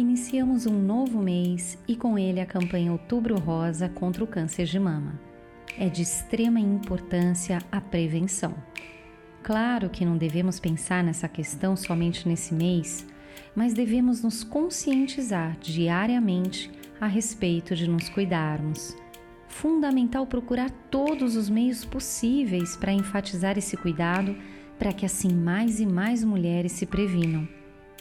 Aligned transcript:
Iniciamos 0.00 0.64
um 0.64 0.80
novo 0.80 1.20
mês 1.22 1.76
e 1.86 1.94
com 1.94 2.18
ele 2.18 2.40
a 2.40 2.46
campanha 2.46 2.90
Outubro 2.90 3.38
Rosa 3.38 3.86
contra 3.86 4.24
o 4.24 4.26
câncer 4.26 4.64
de 4.64 4.80
mama. 4.80 5.20
É 5.78 5.90
de 5.90 6.00
extrema 6.00 6.58
importância 6.58 7.58
a 7.70 7.82
prevenção. 7.82 8.54
Claro 9.42 9.90
que 9.90 10.02
não 10.02 10.16
devemos 10.16 10.58
pensar 10.58 11.04
nessa 11.04 11.28
questão 11.28 11.76
somente 11.76 12.26
nesse 12.26 12.54
mês, 12.54 13.06
mas 13.54 13.74
devemos 13.74 14.22
nos 14.22 14.42
conscientizar 14.42 15.58
diariamente 15.60 16.70
a 16.98 17.06
respeito 17.06 17.76
de 17.76 17.86
nos 17.86 18.08
cuidarmos. 18.08 18.96
Fundamental 19.48 20.26
procurar 20.26 20.70
todos 20.90 21.36
os 21.36 21.50
meios 21.50 21.84
possíveis 21.84 22.74
para 22.74 22.94
enfatizar 22.94 23.58
esse 23.58 23.76
cuidado, 23.76 24.34
para 24.78 24.94
que 24.94 25.04
assim 25.04 25.34
mais 25.34 25.78
e 25.78 25.84
mais 25.84 26.24
mulheres 26.24 26.72
se 26.72 26.86
previnam 26.86 27.46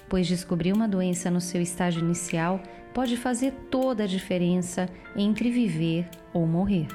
pois 0.09 0.27
descobrir 0.27 0.73
uma 0.73 0.87
doença 0.87 1.29
no 1.29 1.39
seu 1.39 1.61
estágio 1.61 2.03
inicial 2.03 2.61
pode 2.93 3.15
fazer 3.15 3.51
toda 3.69 4.03
a 4.03 4.07
diferença 4.07 4.89
entre 5.15 5.51
viver 5.51 6.09
ou 6.33 6.45
morrer. 6.47 6.87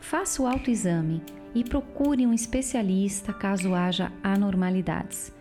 Faça 0.00 0.42
o 0.42 0.46
autoexame 0.46 1.22
e 1.54 1.62
procure 1.62 2.26
um 2.26 2.32
especialista 2.32 3.32
caso 3.32 3.74
haja 3.74 4.12
anormalidades. 4.22 5.32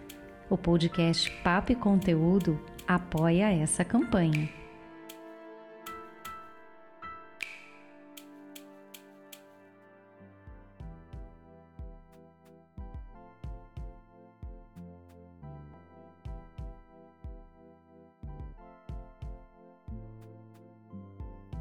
O 0.50 0.58
podcast 0.58 1.32
Papo 1.44 1.72
e 1.72 1.76
Conteúdo 1.76 2.60
apoia 2.88 3.52
essa 3.52 3.84
campanha. 3.84 4.65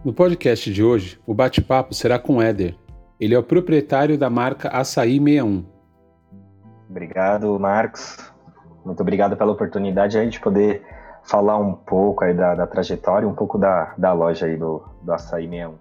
No 0.04 0.12
podcast 0.12 0.70
de 0.70 0.84
hoje, 0.84 1.18
o 1.26 1.32
bate-papo 1.32 1.94
será 1.94 2.18
com 2.18 2.42
Éder. 2.42 2.76
Ele 3.18 3.34
é 3.34 3.38
o 3.38 3.42
proprietário 3.42 4.18
da 4.18 4.28
marca 4.28 4.68
Açaí 4.68 5.18
61. 5.18 5.64
Obrigado, 6.90 7.58
Marcos. 7.58 8.18
Muito 8.84 9.00
obrigado 9.00 9.34
pela 9.34 9.52
oportunidade 9.52 10.12
de 10.12 10.18
a 10.18 10.22
gente 10.22 10.38
poder 10.42 10.82
falar 11.22 11.56
um 11.56 11.72
pouco 11.72 12.22
aí 12.22 12.34
da, 12.34 12.54
da 12.54 12.66
trajetória, 12.66 13.26
um 13.26 13.34
pouco 13.34 13.56
da, 13.56 13.94
da 13.96 14.12
loja 14.12 14.44
aí 14.44 14.58
do, 14.58 14.84
do 15.00 15.10
Açaí 15.10 15.48
61. 15.48 15.74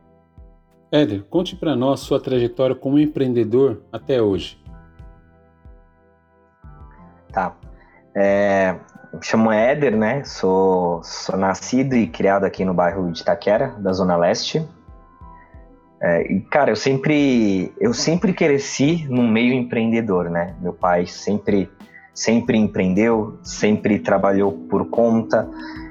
Éder, 0.89 1.23
conte 1.25 1.57
para 1.57 1.75
nós 1.75 1.99
sua 1.99 2.17
trajetória 2.17 2.75
como 2.75 2.97
empreendedor 2.97 3.81
até 3.91 4.21
hoje. 4.21 4.57
Tá. 7.33 7.57
É, 8.15 8.75
me 9.13 9.23
chamo 9.23 9.51
Éder, 9.51 9.95
né? 9.95 10.23
Sou, 10.23 11.01
sou 11.03 11.37
nascido 11.37 11.95
e 11.95 12.07
criado 12.07 12.45
aqui 12.45 12.63
no 12.63 12.73
bairro 12.73 13.11
de 13.11 13.21
Itaquera, 13.21 13.69
da 13.79 13.91
Zona 13.93 14.15
Leste. 14.15 14.67
É, 16.01 16.33
e, 16.33 16.41
cara, 16.41 16.71
eu 16.71 16.75
sempre, 16.75 17.73
eu 17.79 17.93
sempre 17.93 18.33
cresci 18.33 19.07
num 19.09 19.27
meio 19.27 19.53
empreendedor, 19.53 20.29
né? 20.29 20.55
Meu 20.59 20.73
pai 20.73 21.07
sempre, 21.07 21.69
sempre 22.13 22.57
empreendeu, 22.57 23.39
sempre 23.41 23.99
trabalhou 23.99 24.51
por 24.51 24.89
conta. 24.89 25.49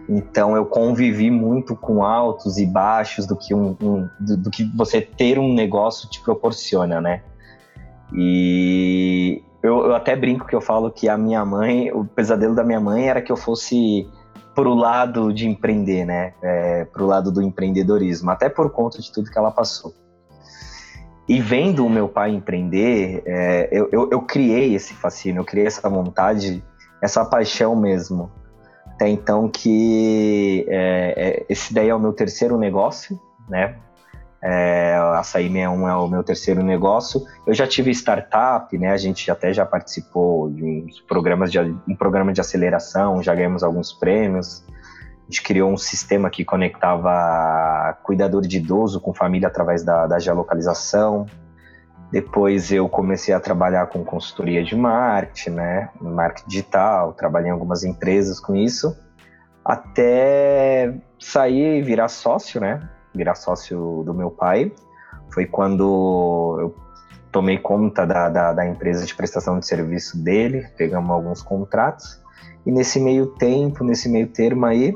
Então 0.08 0.54
eu 0.54 0.66
convivi 0.66 1.30
muito 1.30 1.74
com 1.74 2.04
altos 2.04 2.58
e 2.58 2.66
baixos 2.66 3.26
do 3.26 3.36
que, 3.36 3.54
um, 3.54 3.76
um 3.80 4.08
do, 4.20 4.36
do 4.36 4.50
que 4.50 4.64
você 4.76 5.00
ter 5.00 5.38
um 5.38 5.54
negócio 5.54 6.10
te 6.10 6.20
proporciona, 6.20 7.00
né? 7.00 7.22
E 8.12 9.42
eu, 9.62 9.86
eu, 9.86 9.94
até 9.94 10.16
brinco 10.16 10.46
que 10.46 10.54
eu 10.54 10.60
falo 10.60 10.90
que 10.90 11.08
a 11.08 11.16
minha 11.16 11.44
mãe, 11.44 11.92
o 11.92 12.04
pesadelo 12.04 12.54
da 12.54 12.64
minha 12.64 12.80
mãe 12.80 13.08
era 13.08 13.22
que 13.22 13.30
eu 13.30 13.36
fosse 13.36 14.08
pro 14.54 14.74
lado 14.74 15.32
de 15.32 15.48
empreender, 15.48 16.04
né? 16.04 16.34
É, 16.42 16.84
pro 16.86 17.06
lado 17.06 17.30
do 17.30 17.40
empreendedorismo, 17.40 18.30
até 18.30 18.48
por 18.48 18.70
conta 18.70 19.00
de 19.00 19.10
tudo 19.12 19.30
que 19.30 19.38
ela 19.38 19.50
passou. 19.50 19.94
E 21.28 21.40
vendo 21.40 21.86
o 21.86 21.90
meu 21.90 22.08
pai 22.08 22.32
empreender, 22.32 23.22
é, 23.24 23.68
eu, 23.70 23.88
eu, 23.92 24.10
eu, 24.10 24.22
criei 24.22 24.74
esse 24.74 24.92
fascínio, 24.92 25.40
eu 25.40 25.44
criei 25.44 25.66
essa 25.66 25.88
vontade, 25.88 26.62
essa 27.00 27.24
paixão 27.24 27.76
mesmo. 27.76 28.30
Até 28.86 29.08
então 29.08 29.48
que 29.48 30.66
é, 30.68 31.14
é 31.16 31.46
esse 31.48 31.72
daí 31.72 31.88
é 31.88 31.94
o 31.94 32.00
meu 32.00 32.12
terceiro 32.12 32.58
negócio, 32.58 33.18
né? 33.48 33.76
É, 34.44 34.96
Açaí 35.16 35.48
61 35.48 35.88
é 35.88 35.94
o 35.94 36.08
meu 36.08 36.24
terceiro 36.24 36.62
negócio. 36.64 37.22
Eu 37.46 37.54
já 37.54 37.64
tive 37.64 37.92
startup, 37.92 38.76
né? 38.76 38.90
A 38.90 38.96
gente 38.96 39.30
até 39.30 39.52
já 39.52 39.64
participou 39.64 40.50
de 40.50 40.64
uns 40.64 41.00
programas 41.02 41.52
de 41.52 41.60
um 41.60 41.94
programa 41.96 42.32
de 42.32 42.40
aceleração, 42.40 43.22
já 43.22 43.34
ganhamos 43.34 43.62
alguns 43.62 43.92
prêmios. 43.92 44.64
A 44.68 45.24
gente 45.30 45.42
criou 45.42 45.70
um 45.70 45.76
sistema 45.76 46.28
que 46.28 46.44
conectava 46.44 47.96
cuidador 48.02 48.42
de 48.42 48.56
idoso 48.56 49.00
com 49.00 49.14
família 49.14 49.46
através 49.46 49.84
da, 49.84 50.08
da 50.08 50.18
geolocalização. 50.18 51.24
Depois 52.10 52.72
eu 52.72 52.88
comecei 52.88 53.32
a 53.32 53.40
trabalhar 53.40 53.86
com 53.86 54.04
consultoria 54.04 54.62
de 54.64 54.74
marketing, 54.74 55.50
né? 55.50 55.88
Marketing 56.00 56.48
digital, 56.48 57.12
trabalhei 57.12 57.48
em 57.48 57.52
algumas 57.52 57.84
empresas 57.84 58.40
com 58.40 58.56
isso, 58.56 58.94
até 59.64 60.92
sair 61.18 61.78
e 61.78 61.82
virar 61.82 62.08
sócio, 62.08 62.60
né? 62.60 62.86
Virar 63.14 63.34
sócio 63.34 64.02
do 64.04 64.14
meu 64.14 64.30
pai. 64.30 64.72
Foi 65.32 65.46
quando 65.46 66.58
eu 66.60 66.74
tomei 67.30 67.58
conta 67.58 68.06
da, 68.06 68.28
da, 68.28 68.52
da, 68.52 68.66
empresa 68.66 69.06
de 69.06 69.14
prestação 69.14 69.58
de 69.58 69.66
serviço 69.66 70.22
dele, 70.22 70.66
pegamos 70.76 71.10
alguns 71.10 71.42
contratos. 71.42 72.20
E 72.64 72.70
nesse 72.70 73.00
meio 73.00 73.26
tempo, 73.26 73.82
nesse 73.82 74.08
meio 74.08 74.28
termo 74.28 74.66
aí, 74.66 74.94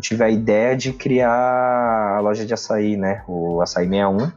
tive 0.00 0.24
a 0.24 0.28
ideia 0.28 0.76
de 0.76 0.92
criar 0.92 2.16
a 2.16 2.20
loja 2.20 2.44
de 2.44 2.52
açaí, 2.52 2.96
né? 2.96 3.22
O 3.26 3.60
Açaí 3.62 3.88
61. 3.88 4.30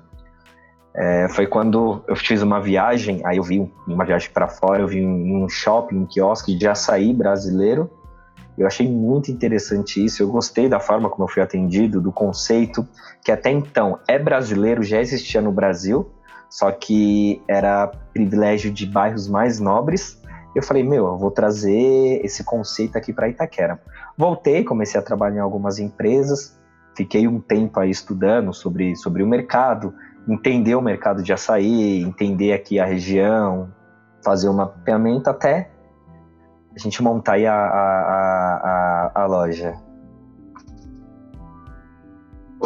É, 0.95 1.27
foi 1.29 1.47
quando 1.47 2.03
eu 2.07 2.15
fiz 2.15 2.41
uma 2.41 2.59
viagem, 2.59 3.21
aí 3.23 3.37
eu 3.37 3.43
vi 3.43 3.71
uma 3.87 4.05
viagem 4.05 4.29
para 4.31 4.47
fora, 4.47 4.81
eu 4.81 4.87
vi 4.87 5.05
um 5.05 5.47
shopping, 5.47 5.97
um 5.97 6.05
quiosque 6.05 6.57
de 6.57 6.67
açaí 6.67 7.13
brasileiro, 7.13 7.89
eu 8.59 8.67
achei 8.67 8.87
muito 8.91 9.31
interessante 9.31 10.03
isso, 10.03 10.21
eu 10.21 10.29
gostei 10.29 10.67
da 10.67 10.81
forma 10.81 11.09
como 11.09 11.23
eu 11.23 11.31
fui 11.31 11.41
atendido, 11.41 12.01
do 12.01 12.11
conceito, 12.11 12.85
que 13.23 13.31
até 13.31 13.49
então 13.49 13.97
é 14.05 14.19
brasileiro, 14.19 14.83
já 14.83 14.99
existia 14.99 15.41
no 15.41 15.49
Brasil, 15.51 16.11
só 16.49 16.69
que 16.69 17.41
era 17.47 17.87
privilégio 18.13 18.69
de 18.69 18.85
bairros 18.85 19.29
mais 19.29 19.61
nobres. 19.61 20.21
Eu 20.53 20.61
falei, 20.61 20.83
meu, 20.83 21.05
eu 21.05 21.17
vou 21.17 21.31
trazer 21.31 22.19
esse 22.21 22.43
conceito 22.43 22.97
aqui 22.97 23.13
para 23.13 23.29
Itaquera. 23.29 23.79
Voltei, 24.17 24.63
comecei 24.65 24.99
a 24.99 25.03
trabalhar 25.03 25.37
em 25.37 25.39
algumas 25.39 25.79
empresas, 25.79 26.59
fiquei 26.97 27.27
um 27.29 27.39
tempo 27.39 27.79
aí 27.79 27.89
estudando 27.89 28.53
sobre, 28.53 28.93
sobre 28.97 29.23
o 29.23 29.27
mercado, 29.27 29.93
entender 30.27 30.75
o 30.75 30.81
mercado 30.81 31.23
de 31.23 31.31
açaí, 31.31 32.01
entender 32.01 32.51
aqui 32.51 32.77
a 32.77 32.85
região, 32.85 33.69
fazer 34.21 34.49
uma 34.49 34.65
mapeamento 34.65 35.29
até 35.29 35.68
a 36.75 36.79
gente 36.79 37.01
montar 37.01 37.33
aí 37.33 37.45
a, 37.45 37.53
a, 37.53 39.11
a, 39.15 39.23
a 39.23 39.25
loja. 39.25 39.75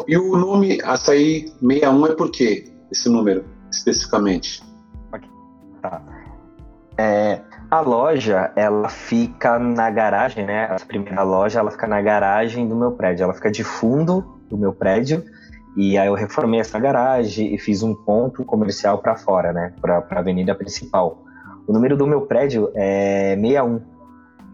E 0.07 0.17
o 0.17 0.35
nome 0.35 0.81
Açaí 0.83 1.47
61 1.61 2.05
é 2.07 2.15
por 2.15 2.31
quê? 2.31 2.71
Esse 2.91 3.09
número, 3.09 3.45
especificamente? 3.71 4.63
Tá. 5.81 6.01
É, 6.97 7.41
a 7.69 7.79
loja, 7.81 8.51
ela 8.55 8.87
fica 8.87 9.57
na 9.57 9.89
garagem, 9.89 10.45
né? 10.45 10.65
A 10.65 10.77
primeira 10.85 11.23
loja, 11.23 11.59
ela 11.59 11.71
fica 11.71 11.87
na 11.87 12.01
garagem 12.01 12.67
do 12.67 12.75
meu 12.75 12.91
prédio. 12.91 13.23
Ela 13.23 13.33
fica 13.33 13.51
de 13.51 13.63
fundo 13.63 14.39
do 14.49 14.57
meu 14.57 14.73
prédio. 14.73 15.23
E 15.75 15.97
aí 15.97 16.07
eu 16.07 16.13
reformei 16.13 16.59
essa 16.59 16.79
garagem 16.79 17.53
e 17.53 17.57
fiz 17.57 17.81
um 17.81 17.95
ponto 17.95 18.45
comercial 18.45 18.99
para 18.99 19.15
fora, 19.15 19.51
né? 19.51 19.73
Para 19.81 20.05
a 20.07 20.19
avenida 20.19 20.53
principal. 20.53 21.23
O 21.65 21.73
número 21.73 21.97
do 21.97 22.05
meu 22.05 22.21
prédio 22.21 22.71
é 22.75 23.35
61. 23.35 23.81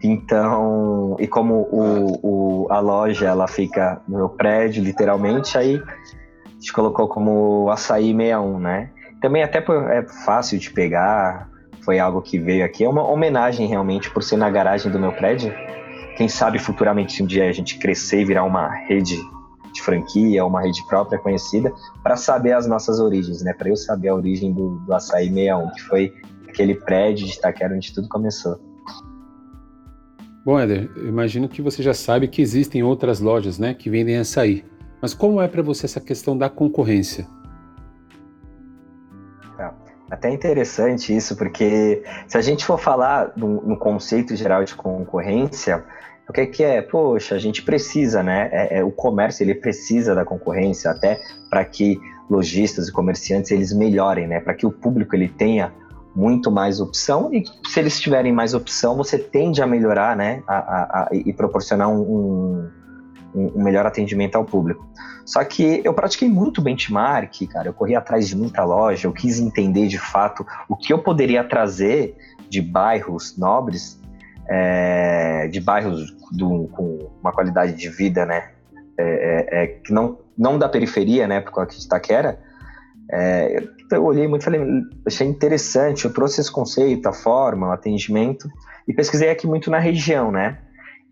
Então, 0.02 1.16
e 1.18 1.26
como 1.26 1.68
o, 1.70 2.20
o, 2.22 2.66
a 2.70 2.80
loja 2.80 3.26
ela 3.26 3.46
fica 3.46 4.00
no 4.08 4.18
meu 4.18 4.28
prédio, 4.30 4.82
literalmente, 4.82 5.58
aí 5.58 5.76
a 5.76 6.52
gente 6.52 6.72
colocou 6.72 7.06
como 7.06 7.70
açaí 7.70 8.14
61, 8.14 8.58
né? 8.58 8.90
Também 9.20 9.42
até 9.42 9.58
é 9.58 10.02
fácil 10.24 10.58
de 10.58 10.70
pegar, 10.70 11.50
foi 11.82 11.98
algo 11.98 12.22
que 12.22 12.38
veio 12.38 12.64
aqui. 12.64 12.84
É 12.84 12.88
uma 12.88 13.06
homenagem 13.06 13.66
realmente 13.66 14.10
por 14.10 14.22
ser 14.22 14.36
na 14.36 14.48
garagem 14.50 14.90
do 14.90 14.98
meu 14.98 15.12
prédio. 15.12 15.52
Quem 16.16 16.28
sabe 16.28 16.58
futuramente, 16.58 17.22
um 17.22 17.26
dia 17.26 17.48
a 17.48 17.52
gente 17.52 17.78
crescer 17.78 18.22
e 18.22 18.24
virar 18.24 18.44
uma 18.44 18.68
rede 18.68 19.18
de 19.72 19.82
franquia, 19.82 20.44
uma 20.44 20.62
rede 20.62 20.84
própria 20.88 21.18
conhecida, 21.18 21.72
para 22.02 22.16
saber 22.16 22.52
as 22.52 22.66
nossas 22.66 22.98
origens, 22.98 23.42
né? 23.42 23.52
Para 23.52 23.68
eu 23.68 23.76
saber 23.76 24.08
a 24.08 24.14
origem 24.14 24.52
do, 24.52 24.78
do 24.80 24.94
Açaí 24.94 25.28
61, 25.28 25.70
que 25.70 25.82
foi 25.82 26.12
aquele 26.48 26.74
prédio 26.74 27.26
de 27.26 27.34
Itaquera 27.34 27.74
onde 27.74 27.92
tudo 27.92 28.08
começou. 28.08 28.69
Bom, 30.44 30.58
Éder, 30.58 30.90
eu 30.96 31.06
imagino 31.06 31.48
que 31.48 31.60
você 31.60 31.82
já 31.82 31.92
sabe 31.92 32.26
que 32.26 32.40
existem 32.40 32.82
outras 32.82 33.20
lojas, 33.20 33.58
né, 33.58 33.74
que 33.74 33.90
vendem 33.90 34.16
açaí. 34.16 34.64
Mas 35.00 35.12
como 35.12 35.40
é 35.40 35.46
para 35.46 35.62
você 35.62 35.84
essa 35.84 36.00
questão 36.00 36.36
da 36.36 36.48
concorrência? 36.48 37.26
Tá. 39.56 39.74
Até 40.10 40.30
interessante 40.30 41.14
isso, 41.14 41.36
porque 41.36 42.02
se 42.26 42.38
a 42.38 42.40
gente 42.40 42.64
for 42.64 42.78
falar 42.78 43.32
no, 43.36 43.60
no 43.62 43.76
conceito 43.76 44.34
geral 44.34 44.64
de 44.64 44.74
concorrência, 44.74 45.84
o 46.28 46.32
que, 46.32 46.46
que 46.46 46.64
é? 46.64 46.80
Poxa, 46.80 47.34
a 47.34 47.38
gente 47.38 47.62
precisa, 47.62 48.22
né? 48.22 48.48
É, 48.52 48.78
é, 48.78 48.84
o 48.84 48.90
comércio 48.90 49.42
ele 49.42 49.54
precisa 49.54 50.14
da 50.14 50.24
concorrência 50.24 50.90
até 50.90 51.20
para 51.50 51.64
que 51.64 52.00
lojistas 52.30 52.88
e 52.88 52.92
comerciantes 52.92 53.50
eles 53.50 53.72
melhorem, 53.72 54.26
né? 54.26 54.40
Para 54.40 54.54
que 54.54 54.64
o 54.64 54.70
público 54.70 55.14
ele 55.14 55.28
tenha 55.28 55.72
muito 56.14 56.50
mais 56.50 56.80
opção 56.80 57.32
e 57.32 57.44
se 57.68 57.78
eles 57.78 58.00
tiverem 58.00 58.32
mais 58.32 58.54
opção, 58.54 58.96
você 58.96 59.18
tende 59.18 59.62
a 59.62 59.66
melhorar, 59.66 60.16
né, 60.16 60.42
a, 60.46 60.56
a, 60.56 60.82
a, 61.02 61.08
e 61.12 61.32
proporcionar 61.32 61.88
um, 61.88 62.70
um, 63.34 63.52
um, 63.54 63.62
melhor 63.62 63.86
atendimento 63.86 64.36
ao 64.36 64.44
público. 64.44 64.88
Só 65.24 65.44
que 65.44 65.80
eu 65.84 65.94
pratiquei 65.94 66.28
muito 66.28 66.60
benchmark, 66.60 67.46
cara, 67.46 67.68
eu 67.68 67.72
corri 67.72 67.94
atrás 67.94 68.28
de 68.28 68.36
muita 68.36 68.64
loja, 68.64 69.06
eu 69.06 69.12
quis 69.12 69.38
entender 69.38 69.86
de 69.86 69.98
fato 69.98 70.44
o 70.68 70.76
que 70.76 70.92
eu 70.92 70.98
poderia 70.98 71.44
trazer 71.44 72.16
de 72.48 72.60
bairros 72.60 73.38
nobres, 73.38 74.00
é, 74.48 75.46
de 75.46 75.60
bairros 75.60 76.10
do, 76.32 76.68
com 76.72 77.10
uma 77.20 77.30
qualidade 77.30 77.74
de 77.74 77.88
vida, 77.88 78.26
né, 78.26 78.50
é, 78.98 79.62
é, 79.62 79.66
que 79.66 79.92
não, 79.92 80.18
não 80.36 80.58
da 80.58 80.68
periferia, 80.68 81.28
né, 81.28 81.40
porque 81.40 81.58
eu 81.58 81.62
acreditar 81.62 82.00
que 82.00 82.12
era, 82.12 82.40
é, 83.12 83.62
eu 83.90 84.04
olhei 84.04 84.26
muito 84.28 84.42
e 84.42 84.44
falei, 84.44 84.60
achei 85.06 85.26
interessante, 85.26 86.04
eu 86.04 86.12
trouxe 86.12 86.40
esse 86.40 86.50
conceito, 86.50 87.06
a 87.08 87.12
forma, 87.12 87.68
o 87.68 87.72
atendimento, 87.72 88.48
e 88.86 88.94
pesquisei 88.94 89.30
aqui 89.30 89.46
muito 89.46 89.70
na 89.70 89.78
região, 89.78 90.30
né? 90.30 90.58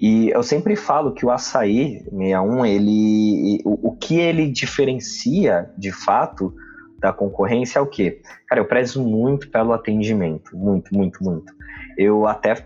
E 0.00 0.30
eu 0.30 0.42
sempre 0.42 0.76
falo 0.76 1.12
que 1.12 1.26
o 1.26 1.30
açaí 1.30 2.04
61, 2.10 2.66
ele, 2.66 3.60
o, 3.64 3.88
o 3.88 3.96
que 3.96 4.18
ele 4.18 4.48
diferencia, 4.48 5.70
de 5.76 5.90
fato, 5.90 6.54
da 7.00 7.12
concorrência 7.12 7.78
é 7.78 7.82
o 7.82 7.86
quê? 7.86 8.20
Cara, 8.46 8.60
eu 8.60 8.64
prezo 8.64 9.02
muito 9.02 9.50
pelo 9.50 9.72
atendimento, 9.72 10.56
muito, 10.56 10.94
muito, 10.94 11.22
muito. 11.22 11.52
Eu 11.96 12.26
até, 12.26 12.64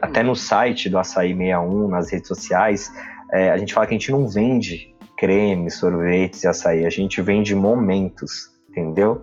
até 0.00 0.22
no 0.22 0.34
site 0.34 0.88
do 0.88 0.98
Açaí 0.98 1.36
61, 1.36 1.88
nas 1.88 2.10
redes 2.10 2.28
sociais, 2.28 2.90
é, 3.30 3.50
a 3.50 3.58
gente 3.58 3.74
fala 3.74 3.86
que 3.86 3.94
a 3.94 3.98
gente 3.98 4.10
não 4.10 4.26
vende 4.26 4.94
creme, 5.18 5.70
sorvetes 5.70 6.44
e 6.44 6.48
açaí, 6.48 6.86
a 6.86 6.90
gente 6.90 7.20
vende 7.20 7.54
momentos 7.54 8.50
entendeu? 8.70 9.22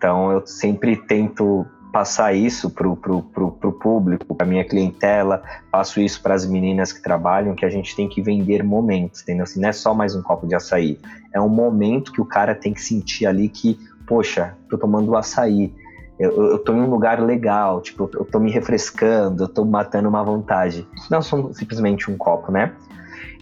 Então 0.00 0.32
eu 0.32 0.46
sempre 0.46 0.96
tento 0.96 1.66
passar 1.92 2.32
isso 2.32 2.70
pro, 2.70 2.96
pro 2.96 3.72
público, 3.72 4.34
para 4.34 4.46
minha 4.46 4.64
clientela, 4.64 5.42
passo 5.70 6.00
isso 6.00 6.22
para 6.22 6.34
as 6.34 6.46
meninas 6.46 6.90
que 6.90 7.02
trabalham, 7.02 7.54
que 7.54 7.66
a 7.66 7.68
gente 7.68 7.94
tem 7.94 8.08
que 8.08 8.22
vender 8.22 8.62
momentos, 8.62 9.20
entendeu? 9.20 9.42
Assim, 9.42 9.60
não 9.60 9.68
é 9.68 9.72
só 9.72 9.92
mais 9.92 10.16
um 10.16 10.22
copo 10.22 10.46
de 10.46 10.54
açaí, 10.54 10.98
é 11.34 11.38
um 11.38 11.50
momento 11.50 12.12
que 12.12 12.20
o 12.20 12.24
cara 12.24 12.54
tem 12.54 12.72
que 12.72 12.80
sentir 12.80 13.26
ali 13.26 13.46
que, 13.46 13.78
poxa, 14.06 14.56
tô 14.70 14.78
tomando 14.78 15.14
açaí, 15.14 15.74
eu, 16.18 16.52
eu 16.52 16.58
tô 16.58 16.72
em 16.72 16.80
um 16.80 16.88
lugar 16.88 17.20
legal, 17.20 17.82
tipo, 17.82 18.08
eu 18.14 18.24
tô 18.24 18.40
me 18.40 18.50
refrescando, 18.50 19.44
eu 19.44 19.48
tô 19.48 19.66
matando 19.66 20.08
uma 20.08 20.24
vontade. 20.24 20.86
Não 21.10 21.20
são 21.20 21.52
simplesmente 21.52 22.10
um 22.10 22.16
copo, 22.16 22.50
né? 22.50 22.72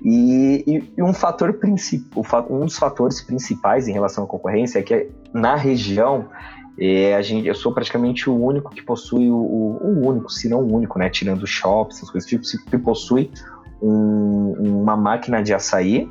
E, 0.04 0.64
e, 0.66 0.92
e 0.96 1.02
um 1.02 1.12
fator 1.12 1.54
principal, 1.54 2.46
um 2.50 2.64
dos 2.64 2.78
fatores 2.78 3.20
principais 3.20 3.88
em 3.88 3.92
relação 3.92 4.24
à 4.24 4.26
concorrência 4.26 4.78
é 4.78 4.82
que 4.82 5.10
na 5.32 5.56
região 5.56 6.28
é, 6.80 7.20
gente, 7.22 7.48
eu 7.48 7.54
sou 7.54 7.72
praticamente 7.72 8.30
o 8.30 8.40
único 8.40 8.70
que 8.70 8.82
possui 8.82 9.28
o, 9.28 9.34
o, 9.36 10.06
único, 10.06 10.30
se 10.30 10.48
não 10.48 10.60
o 10.60 10.72
único, 10.72 10.98
né, 10.98 11.10
tirando 11.10 11.44
shops, 11.44 11.96
essas 11.96 12.10
coisas 12.10 12.28
tipo, 12.28 12.44
que 12.70 12.78
possui 12.78 13.32
um, 13.82 14.82
uma 14.82 14.96
máquina 14.96 15.42
de 15.42 15.52
açaí 15.52 16.08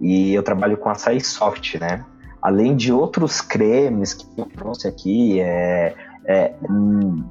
e 0.00 0.32
eu 0.32 0.42
trabalho 0.42 0.78
com 0.78 0.88
açaí 0.88 1.20
soft, 1.20 1.74
né? 1.74 2.04
Além 2.40 2.74
de 2.74 2.92
outros 2.92 3.40
cremes 3.40 4.14
que 4.14 4.26
eu 4.36 4.46
trouxe 4.46 4.88
aqui, 4.88 5.40
é, 5.40 5.94
é, 6.24 6.54
hum, 6.70 7.24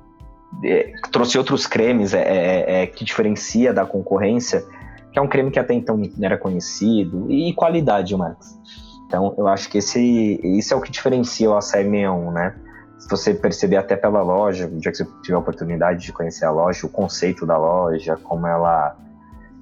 é 0.64 0.92
trouxe 1.12 1.38
outros 1.38 1.66
cremes 1.66 2.14
é, 2.14 2.84
é, 2.84 2.88
que 2.88 3.06
diferencia 3.06 3.74
da 3.74 3.86
concorrência 3.86 4.64
que 5.18 5.19
é 5.19 5.22
um 5.24 5.28
creme 5.28 5.50
que 5.50 5.58
até 5.58 5.74
então 5.74 5.98
não 5.98 6.12
era 6.22 6.38
conhecido, 6.38 7.25
e 7.31 7.52
qualidade, 7.54 8.16
Max. 8.16 8.60
Então, 9.08 9.34
eu 9.36 9.48
acho 9.48 9.68
que 9.68 9.80
esse, 9.80 10.40
isso 10.44 10.75
é 10.75 10.78
o 10.78 10.81
que 10.81 10.92
diferencia 10.92 11.50
o 11.50 11.58
açaí 11.58 11.86
61, 11.86 12.31
né? 12.31 12.56
Se 13.00 13.10
você 13.10 13.34
perceber 13.34 13.78
até 13.78 13.96
pela 13.96 14.22
loja, 14.22 14.68
dia 14.68 14.91
que 14.91 14.98
você 14.98 15.08
tiver 15.24 15.36
a 15.36 15.39
oportunidade 15.39 16.03
de 16.03 16.13
conhecer 16.13 16.46
a 16.46 16.51
loja, 16.51 16.86
o 16.86 16.89
conceito 16.89 17.48
da 17.48 17.58
loja, 17.58 18.15
como 18.15 18.46
ela 18.46 18.96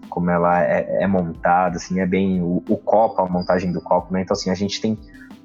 como 0.09 0.29
ela 0.29 0.61
é, 0.61 1.03
é 1.03 1.07
montada, 1.07 1.77
assim, 1.77 1.99
é 1.99 2.05
bem 2.05 2.41
o, 2.41 2.63
o, 2.69 2.77
copo, 2.77 3.21
a 3.21 3.27
montagem 3.27 3.71
do 3.71 3.81
copo, 3.81 4.13
né? 4.13 4.21
Então, 4.21 4.33
assim, 4.33 4.49
a 4.49 4.55
gente 4.55 4.81
tem 4.81 4.97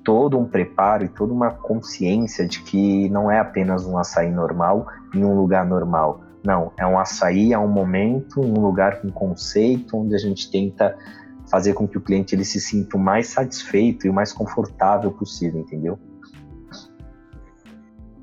todo 0.05 0.39
um 0.39 0.45
preparo 0.45 1.05
e 1.05 1.09
toda 1.09 1.33
uma 1.33 1.51
consciência 1.51 2.47
de 2.47 2.63
que 2.63 3.09
não 3.11 3.31
é 3.31 3.39
apenas 3.39 3.85
um 3.85 3.99
açaí 3.99 4.31
normal 4.31 4.87
em 5.15 5.25
um 5.25 5.35
lugar 5.35 5.67
normal. 5.67 6.21
Não, 6.45 6.73
é 6.79 6.87
um 6.87 6.99
açaí, 6.99 7.53
é 7.53 7.59
um 7.59 7.69
momento, 7.69 8.41
um 8.41 8.61
lugar 8.61 9.03
com 9.03 9.11
conceito, 9.11 9.97
onde 9.97 10.15
a 10.15 10.19
gente 10.19 10.51
tenta 10.51 10.97
fazer 11.51 11.75
com 11.75 11.87
que 11.87 11.99
o 11.99 12.01
cliente 12.01 12.35
ele 12.35 12.45
se 12.45 12.61
sinta 12.61 12.97
o 12.97 13.01
mais 13.01 13.29
satisfeito 13.29 14.07
e 14.07 14.11
o 14.11 14.13
mais 14.13 14.33
confortável 14.33 15.11
possível, 15.11 15.61
entendeu? 15.61 15.99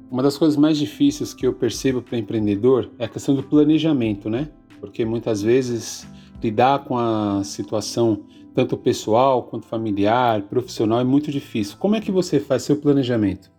Uma 0.10 0.24
das 0.24 0.38
coisas 0.38 0.56
mais 0.56 0.78
difíceis 0.78 1.34
que 1.34 1.46
eu 1.46 1.54
percebo 1.54 2.02
para 2.02 2.18
empreendedor 2.18 2.90
é 2.98 3.06
a 3.06 3.10
questão 3.10 3.36
do 3.36 3.44
planejamento, 3.44 4.30
né? 4.30 4.50
Porque 4.80 5.04
muitas 5.04 5.42
vezes 5.42 6.08
lidar 6.42 6.86
com 6.86 6.98
a 6.98 7.44
situação 7.44 8.26
tanto 8.56 8.78
pessoal 8.78 9.44
quanto 9.44 9.68
familiar, 9.68 10.42
profissional 10.44 11.00
é 11.00 11.04
muito 11.04 11.30
difícil. 11.30 11.78
Como 11.78 11.96
é 11.96 12.02
que 12.02 12.12
você 12.12 12.40
faz 12.40 12.64
seu 12.64 12.78
planejamento? 12.78 13.52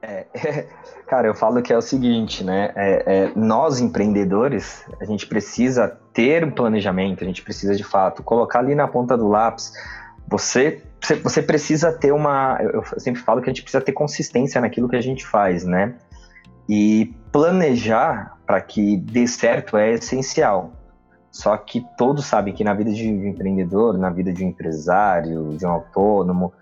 É, 0.00 0.26
Cara, 1.08 1.26
eu 1.26 1.34
falo 1.34 1.62
que 1.62 1.72
é 1.72 1.76
o 1.76 1.80
seguinte, 1.80 2.44
né? 2.44 2.70
É, 2.76 3.02
é, 3.06 3.32
nós 3.34 3.80
empreendedores, 3.80 4.84
a 5.00 5.06
gente 5.06 5.26
precisa 5.26 5.98
ter 6.12 6.44
um 6.44 6.50
planejamento, 6.50 7.24
a 7.24 7.26
gente 7.26 7.42
precisa 7.42 7.74
de 7.74 7.82
fato 7.82 8.22
colocar 8.22 8.58
ali 8.58 8.74
na 8.74 8.86
ponta 8.86 9.16
do 9.16 9.26
lápis. 9.26 9.72
Você, 10.28 10.82
você 11.22 11.40
precisa 11.40 11.90
ter 11.90 12.12
uma. 12.12 12.58
Eu 12.60 12.84
sempre 12.98 13.22
falo 13.22 13.40
que 13.40 13.48
a 13.48 13.52
gente 13.52 13.62
precisa 13.62 13.82
ter 13.82 13.92
consistência 13.92 14.60
naquilo 14.60 14.86
que 14.86 14.96
a 14.96 15.00
gente 15.00 15.26
faz, 15.26 15.64
né? 15.64 15.94
E 16.68 17.14
planejar 17.32 18.36
para 18.46 18.60
que 18.60 18.98
dê 18.98 19.26
certo 19.26 19.78
é 19.78 19.92
essencial. 19.92 20.72
Só 21.30 21.56
que 21.56 21.82
todos 21.96 22.26
sabem 22.26 22.52
que 22.52 22.62
na 22.62 22.74
vida 22.74 22.92
de 22.92 23.08
um 23.08 23.28
empreendedor, 23.28 23.96
na 23.96 24.10
vida 24.10 24.30
de 24.30 24.44
um 24.44 24.48
empresário, 24.48 25.56
de 25.56 25.64
um 25.64 25.70
autônomo, 25.70 26.52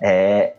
é, 0.00 0.54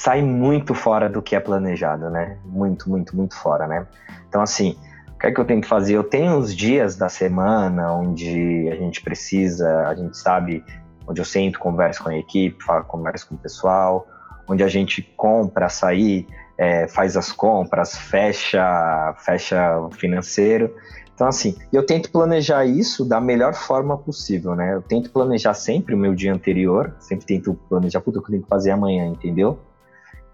sai 0.00 0.22
muito 0.22 0.74
fora 0.74 1.10
do 1.10 1.20
que 1.20 1.36
é 1.36 1.40
planejado, 1.40 2.08
né? 2.08 2.38
Muito, 2.46 2.88
muito, 2.88 3.14
muito 3.14 3.36
fora, 3.36 3.66
né? 3.66 3.86
Então, 4.26 4.40
assim, 4.40 4.74
o 5.14 5.18
que 5.18 5.26
é 5.26 5.30
que 5.30 5.38
eu 5.38 5.44
tenho 5.44 5.60
que 5.60 5.68
fazer? 5.68 5.94
Eu 5.94 6.02
tenho 6.02 6.38
os 6.38 6.56
dias 6.56 6.96
da 6.96 7.10
semana 7.10 7.92
onde 7.92 8.66
a 8.72 8.76
gente 8.76 9.02
precisa, 9.02 9.86
a 9.86 9.94
gente 9.94 10.16
sabe, 10.16 10.64
onde 11.06 11.20
eu 11.20 11.24
sento, 11.26 11.58
converso 11.58 12.02
com 12.02 12.08
a 12.08 12.16
equipe, 12.16 12.64
falo, 12.64 12.82
converso 12.84 13.28
com 13.28 13.34
o 13.34 13.38
pessoal, 13.38 14.06
onde 14.48 14.62
a 14.62 14.68
gente 14.68 15.02
compra 15.18 15.66
açaí 15.66 16.26
é, 16.56 16.88
faz 16.88 17.14
as 17.14 17.30
compras, 17.30 17.94
fecha, 17.94 19.14
fecha 19.18 19.80
o 19.80 19.90
financeiro. 19.90 20.74
Então, 21.14 21.26
assim, 21.26 21.58
eu 21.70 21.84
tento 21.84 22.10
planejar 22.10 22.64
isso 22.64 23.04
da 23.04 23.20
melhor 23.20 23.52
forma 23.52 23.98
possível, 23.98 24.56
né? 24.56 24.72
Eu 24.72 24.80
tento 24.80 25.10
planejar 25.10 25.52
sempre 25.52 25.94
o 25.94 25.98
meu 25.98 26.14
dia 26.14 26.32
anterior, 26.32 26.94
sempre 26.98 27.26
tento 27.26 27.52
planejar 27.68 28.00
tudo 28.00 28.22
que 28.22 28.28
eu 28.28 28.30
tenho 28.30 28.42
que 28.44 28.48
fazer 28.48 28.70
amanhã, 28.70 29.04
entendeu? 29.06 29.58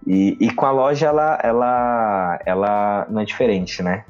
E, 0.07 0.37
e, 0.39 0.55
com 0.55 0.65
a 0.65 0.71
loja, 0.71 1.07
ela, 1.07 1.39
ela, 1.43 2.41
ela 2.47 3.07
não 3.11 3.21
é 3.21 3.25
diferente, 3.25 3.83
né? 3.83 4.05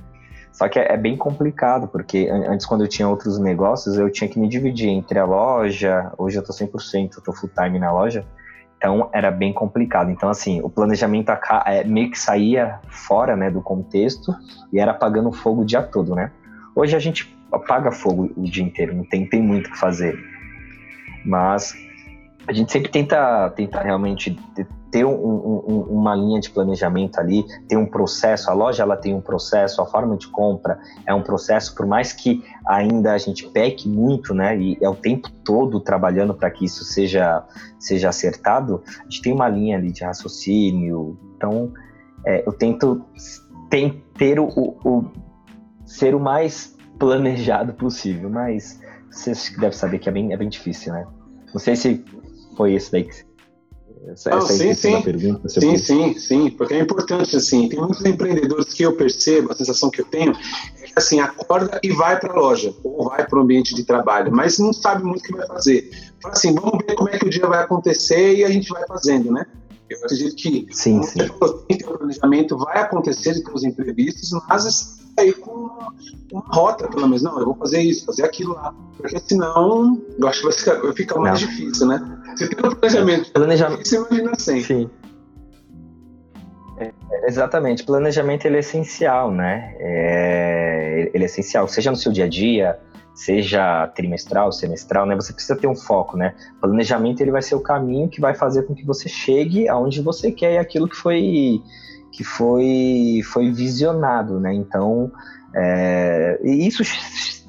Só 0.53 0.69
que 0.69 0.79
é, 0.79 0.93
é, 0.93 0.97
bem 0.97 1.17
complicado, 1.17 1.89
porque 1.89 2.29
antes, 2.31 2.67
quando 2.67 2.85
eu 2.85 2.89
tinha 2.89 3.09
outros 3.09 3.39
negócios, 3.39 3.97
eu 3.99 4.11
tinha 4.11 4.29
que 4.29 4.39
me 4.39 4.49
dividir 4.49 4.89
entre 4.89 5.19
a 5.19 5.25
loja, 5.25 6.13
hoje 6.19 6.39
eu 6.39 6.45
tô 6.45 6.53
100%, 6.53 7.17
eu 7.17 7.23
tô 7.23 7.33
full 7.33 7.49
time 7.49 7.79
na 7.79 7.93
loja, 7.93 8.25
então 8.77 9.09
era 9.13 9.31
bem 9.31 9.53
complicado. 9.53 10.11
Então, 10.11 10.29
assim, 10.29 10.61
o 10.63 10.69
planejamento 10.69 11.31
é, 11.67 11.85
meio 11.85 12.11
que 12.11 12.19
saía 12.19 12.79
fora 12.89 13.37
né, 13.37 13.51
do 13.51 13.63
contexto 13.63 14.35
e 14.73 14.79
era 14.79 14.93
apagando 14.93 15.33
fogo 15.33 15.63
o 15.63 15.65
dia 15.65 15.83
todo, 15.83 16.15
né? 16.15 16.31
Hoje 16.75 16.95
a 16.95 16.99
gente 16.99 17.35
apaga 17.53 17.91
fogo 17.91 18.31
o 18.37 18.45
dia 18.45 18.63
inteiro, 18.63 18.95
não 18.95 19.05
tem, 19.05 19.27
tem 19.27 19.43
muito 19.43 19.69
o 19.69 19.71
que 19.71 19.79
fazer. 19.79 20.19
Mas 21.25 21.75
a 22.47 22.53
gente 22.53 22.71
sempre 22.71 22.91
tenta, 22.91 23.51
tenta 23.51 23.83
realmente 23.83 24.39
ter 24.97 25.05
um, 25.05 25.13
um, 25.13 25.81
uma 25.91 26.15
linha 26.15 26.41
de 26.41 26.49
planejamento 26.49 27.19
ali, 27.19 27.45
ter 27.69 27.77
um 27.77 27.85
processo. 27.85 28.51
A 28.51 28.55
loja 28.55 28.83
ela 28.83 28.97
tem 28.97 29.13
um 29.13 29.21
processo, 29.21 29.83
a 29.83 29.85
forma 29.85 30.17
de 30.17 30.27
compra 30.29 30.79
é 31.05 31.13
um 31.13 31.23
processo, 31.23 31.75
por 31.75 31.85
mais 31.85 32.15
que 32.15 32.43
ainda 32.67 33.13
a 33.13 33.19
gente 33.19 33.47
peque 33.47 33.91
muito, 33.91 34.33
né? 34.33 34.59
E 34.59 34.79
é 34.81 34.89
o 34.89 34.95
tempo 34.95 35.31
todo 35.45 35.81
trabalhando 35.81 36.33
para 36.33 36.51
que 36.51 36.65
isso 36.65 36.83
seja, 36.83 37.45
seja 37.79 38.09
acertado, 38.09 38.83
a 39.01 39.03
gente 39.03 39.21
tem 39.21 39.35
uma 39.35 39.51
linha 39.51 39.77
ali 39.77 39.93
de 39.93 40.03
raciocínio. 40.03 41.19
Então, 41.37 41.75
é, 42.25 42.43
eu 42.47 42.55
tento 42.55 43.05
tem, 43.69 44.03
ter 44.17 44.41
o, 44.41 44.49
o 44.49 45.05
ser 45.85 46.15
o 46.15 46.21
mais 46.21 46.75
planejado 46.99 47.75
possível, 47.75 48.31
mas 48.31 48.81
você 49.11 49.35
deve 49.61 49.77
saber 49.77 49.99
que 49.99 50.09
é 50.09 50.13
bem, 50.13 50.33
é 50.33 50.39
bem 50.39 50.49
difícil, 50.49 50.95
né? 50.95 51.07
Não 51.53 51.61
sei 51.61 51.77
se 51.77 52.03
foi 52.57 52.73
esse 52.73 52.91
daí 52.91 53.05
que 53.05 53.26
essa, 54.07 54.31
Não, 54.31 54.39
essa 54.39 54.53
sim, 54.53 54.75
sim. 54.75 55.03
pergunta. 55.03 55.49
Sim, 55.49 55.77
sim, 55.79 56.19
sim, 56.19 56.51
porque 56.51 56.75
é 56.75 56.81
importante, 56.81 57.37
assim, 57.37 57.69
tem 57.69 57.79
muitos 57.79 58.05
empreendedores 58.05 58.73
que 58.73 58.83
eu 58.83 58.95
percebo, 58.95 59.53
a 59.53 59.55
sensação 59.55 59.91
que 59.91 60.01
eu 60.01 60.05
tenho 60.05 60.33
é 60.33 60.87
que, 60.87 60.93
assim, 60.97 61.21
acorda 61.21 61.81
e 61.83 61.91
vai 61.93 62.19
para 62.19 62.33
a 62.33 62.37
loja, 62.37 62.75
ou 62.85 63.09
vai 63.09 63.27
para 63.27 63.39
o 63.39 63.43
ambiente 63.43 63.75
de 63.75 63.85
trabalho, 63.85 64.33
mas 64.33 64.59
não 64.59 64.73
sabe 64.73 65.03
muito 65.05 65.21
o 65.21 65.23
que 65.23 65.33
vai 65.33 65.47
fazer. 65.47 65.91
Fala 66.21 66.35
assim, 66.35 66.55
vamos 66.55 66.85
ver 66.87 66.95
como 66.95 67.09
é 67.09 67.19
que 67.19 67.27
o 67.27 67.31
dia 67.31 67.47
vai 67.47 67.63
acontecer 67.63 68.37
e 68.37 68.45
a 68.45 68.51
gente 68.51 68.69
vai 68.69 68.87
fazendo, 68.87 69.33
né? 69.33 69.47
Eu 69.89 69.99
acredito 69.99 70.35
que 70.35 70.67
sim, 70.73 71.01
sim. 71.03 71.21
o 71.23 71.99
planejamento 71.99 72.57
vai 72.57 72.79
acontecer 72.79 73.35
de 73.35 73.45
ter 73.45 73.53
os 73.53 73.63
imprevistos, 73.63 74.31
mas 74.49 74.99
aí 75.17 75.33
com 75.33 75.71
uma, 76.33 76.45
rota, 76.49 76.89
pelo 76.89 77.07
menos. 77.07 77.23
Não, 77.23 77.39
eu 77.39 77.47
vou 77.47 77.55
fazer 77.55 77.81
isso, 77.81 78.05
fazer 78.05 78.25
aquilo 78.25 78.55
lá. 78.55 78.75
Porque 78.97 79.19
senão, 79.21 80.03
eu 80.19 80.29
acho 80.29 80.41
que 80.41 80.47
vai 80.47 80.55
ficar, 80.55 80.75
vai 80.81 80.93
ficar 80.93 81.21
mais 81.21 81.39
difícil, 81.39 81.87
né? 81.87 82.16
Você 82.37 82.49
tem 82.49 82.65
um 82.65 82.75
planejamento. 82.75 83.33
Planejamento. 83.33 83.89
Você 83.89 83.97
imagina 83.97 84.31
assim. 84.33 84.61
Sim. 84.61 84.91
É, 86.79 86.93
exatamente. 87.27 87.85
Planejamento 87.85 88.45
ele 88.47 88.57
é 88.57 88.61
essencial, 88.61 89.31
né? 89.31 89.75
É, 89.79 91.11
ele 91.15 91.25
é 91.25 91.27
essencial, 91.27 91.67
seja 91.67 91.91
no 91.91 91.97
seu 91.97 92.13
dia 92.13 92.25
a 92.25 92.29
dia, 92.29 92.79
seja 93.15 93.87
trimestral, 93.89 94.53
semestral, 94.53 95.07
né? 95.07 95.15
Você 95.15 95.33
precisa 95.33 95.57
ter 95.57 95.67
um 95.67 95.75
foco, 95.75 96.17
né? 96.17 96.35
Planejamento 96.61 97.23
ele 97.23 97.31
vai 97.31 97.43
ser 97.43 97.55
o 97.55 97.61
caminho 97.61 98.09
que 98.09 98.21
vai 98.21 98.35
fazer 98.35 98.65
com 98.65 98.75
que 98.75 98.85
você 98.85 99.09
chegue 99.09 99.69
aonde 99.69 100.03
você 100.03 100.31
quer 100.31 100.55
e 100.55 100.59
aquilo 100.59 100.89
que 100.89 100.97
foi 100.97 101.63
que 102.13 102.23
foi 102.23 103.23
foi 103.25 103.51
visionado, 103.51 104.39
né? 104.39 104.53
Então, 104.53 105.11
é, 105.55 106.39
e 106.43 106.67
isso 106.67 106.83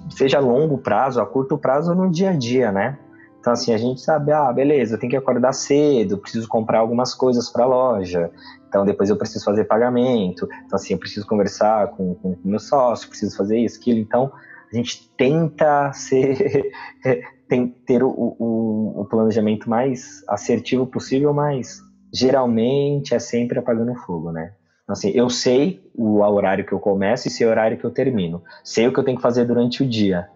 seja 0.09 0.37
a 0.37 0.41
longo 0.41 0.77
prazo, 0.77 1.19
a 1.19 1.25
curto 1.25 1.57
prazo 1.57 1.93
no 1.93 2.09
dia 2.09 2.29
a 2.29 2.33
dia, 2.33 2.71
né? 2.71 2.97
Então, 3.47 3.53
assim, 3.53 3.73
a 3.73 3.77
gente 3.77 4.01
sabe, 4.01 4.33
ah, 4.33 4.51
beleza, 4.51 4.95
eu 4.95 4.99
tenho 4.99 5.09
que 5.09 5.15
acordar 5.15 5.53
cedo, 5.53 6.17
preciso 6.17 6.49
comprar 6.49 6.79
algumas 6.79 7.13
coisas 7.13 7.49
para 7.49 7.63
a 7.63 7.67
loja, 7.67 8.29
então 8.67 8.83
depois 8.83 9.09
eu 9.09 9.15
preciso 9.15 9.45
fazer 9.45 9.63
pagamento, 9.63 10.49
então, 10.65 10.75
assim, 10.75 10.91
eu 10.91 10.99
preciso 10.99 11.25
conversar 11.25 11.87
com 11.91 12.11
o 12.21 12.37
meu 12.43 12.59
sócio, 12.59 13.07
preciso 13.07 13.37
fazer 13.37 13.57
isso, 13.57 13.79
aquilo. 13.79 13.99
Então, 13.99 14.33
a 14.69 14.75
gente 14.75 15.09
tenta 15.15 15.93
ser, 15.93 16.73
ter 17.87 18.03
o, 18.03 18.09
o, 18.09 18.99
o, 18.99 19.05
planejamento 19.05 19.69
mais 19.69 20.25
assertivo 20.27 20.85
possível, 20.85 21.33
mas 21.33 21.79
geralmente 22.13 23.15
é 23.15 23.19
sempre 23.19 23.59
apagando 23.59 23.95
fogo, 23.95 24.29
né? 24.29 24.51
Então, 24.83 24.91
assim, 24.91 25.11
eu 25.11 25.29
sei 25.29 25.89
o 25.95 26.19
horário 26.19 26.65
que 26.65 26.73
eu 26.73 26.81
começo 26.81 27.29
e 27.29 27.31
sei 27.31 27.47
o 27.47 27.49
horário 27.49 27.77
que 27.77 27.85
eu 27.85 27.91
termino. 27.91 28.43
Sei 28.61 28.85
o 28.89 28.91
que 28.91 28.99
eu 28.99 29.05
tenho 29.05 29.15
que 29.15 29.23
fazer 29.23 29.45
durante 29.45 29.83
o 29.83 29.87
dia, 29.87 30.27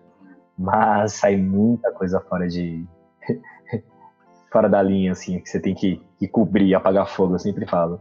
mas 0.58 1.12
sai 1.16 1.36
muita 1.36 1.92
coisa 1.92 2.22
fora 2.22 2.48
de 2.48 2.86
fora 4.52 4.68
da 4.68 4.82
linha, 4.82 5.12
assim, 5.12 5.40
que 5.40 5.50
você 5.50 5.60
tem 5.60 5.76
que, 5.76 6.02
que 6.18 6.28
cobrir, 6.28 6.74
apagar 6.74 7.08
fogo, 7.08 7.36
eu 7.36 7.40
sempre 7.40 7.66
falo. 7.66 8.00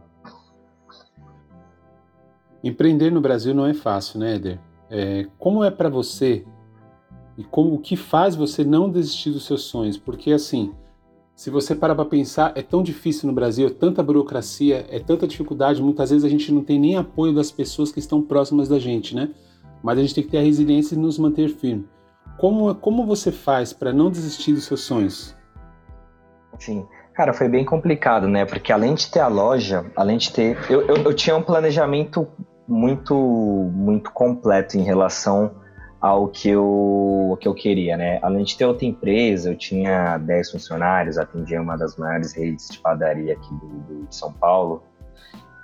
Empreender 2.63 3.11
no 3.11 3.21
Brasil 3.21 3.53
não 3.53 3.65
é 3.65 3.73
fácil, 3.73 4.19
né, 4.19 4.35
Eder? 4.35 4.59
É, 4.89 5.27
como 5.39 5.63
é 5.63 5.71
para 5.71 5.89
você 5.89 6.45
e 7.37 7.43
como 7.43 7.73
o 7.73 7.79
que 7.79 7.95
faz 7.95 8.35
você 8.35 8.63
não 8.63 8.89
desistir 8.89 9.31
dos 9.31 9.45
seus 9.45 9.63
sonhos? 9.63 9.97
Porque 9.97 10.31
assim, 10.31 10.73
se 11.33 11.49
você 11.49 11.73
parar 11.73 11.95
para 11.95 12.05
pensar, 12.05 12.51
é 12.55 12.61
tão 12.61 12.83
difícil 12.83 13.27
no 13.27 13.33
Brasil, 13.33 13.67
é 13.67 13.71
tanta 13.71 14.03
burocracia, 14.03 14.85
é 14.89 14.99
tanta 14.99 15.27
dificuldade, 15.27 15.81
muitas 15.81 16.11
vezes 16.11 16.23
a 16.23 16.29
gente 16.29 16.51
não 16.51 16.63
tem 16.63 16.79
nem 16.79 16.97
apoio 16.97 17.33
das 17.33 17.49
pessoas 17.51 17.91
que 17.91 17.99
estão 17.99 18.21
próximas 18.21 18.67
da 18.67 18.77
gente, 18.77 19.15
né? 19.15 19.29
Mas 19.81 19.97
a 19.97 20.01
gente 20.01 20.13
tem 20.13 20.23
que 20.23 20.29
ter 20.29 20.37
a 20.37 20.43
resiliência 20.43 20.93
e 20.93 20.99
nos 20.99 21.17
manter 21.17 21.49
firme. 21.49 21.87
Como, 22.41 22.73
como 22.73 23.05
você 23.05 23.31
faz 23.31 23.71
para 23.71 23.93
não 23.93 24.09
desistir 24.09 24.53
dos 24.53 24.65
seus 24.65 24.81
sonhos? 24.81 25.37
Sim, 26.57 26.87
cara, 27.13 27.33
foi 27.33 27.47
bem 27.47 27.63
complicado, 27.63 28.27
né? 28.27 28.45
Porque 28.45 28.73
além 28.73 28.95
de 28.95 29.11
ter 29.11 29.19
a 29.19 29.27
loja, 29.27 29.85
além 29.95 30.17
de 30.17 30.33
ter. 30.33 30.57
Eu, 30.67 30.81
eu, 30.87 30.95
eu 31.03 31.13
tinha 31.13 31.35
um 31.35 31.43
planejamento 31.43 32.27
muito 32.67 33.15
muito 33.75 34.11
completo 34.11 34.75
em 34.75 34.81
relação 34.81 35.51
ao 36.01 36.29
que 36.29 36.49
eu, 36.49 37.27
ao 37.29 37.37
que 37.37 37.47
eu 37.47 37.53
queria, 37.53 37.95
né? 37.95 38.17
Além 38.23 38.43
de 38.43 38.57
ter 38.57 38.65
outra 38.65 38.87
empresa, 38.87 39.51
eu 39.51 39.55
tinha 39.55 40.17
10 40.17 40.49
funcionários, 40.49 41.19
atendia 41.19 41.61
uma 41.61 41.77
das 41.77 41.95
maiores 41.95 42.33
redes 42.33 42.69
de 42.69 42.79
padaria 42.79 43.33
aqui 43.33 43.53
do, 43.53 43.67
do, 43.67 44.07
de 44.07 44.15
São 44.15 44.33
Paulo. 44.33 44.81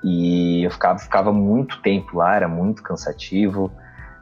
E 0.04 0.64
eu 0.64 0.70
ficava, 0.70 1.00
ficava 1.00 1.34
muito 1.34 1.82
tempo 1.82 2.18
lá, 2.18 2.36
era 2.36 2.48
muito 2.48 2.84
cansativo, 2.84 3.72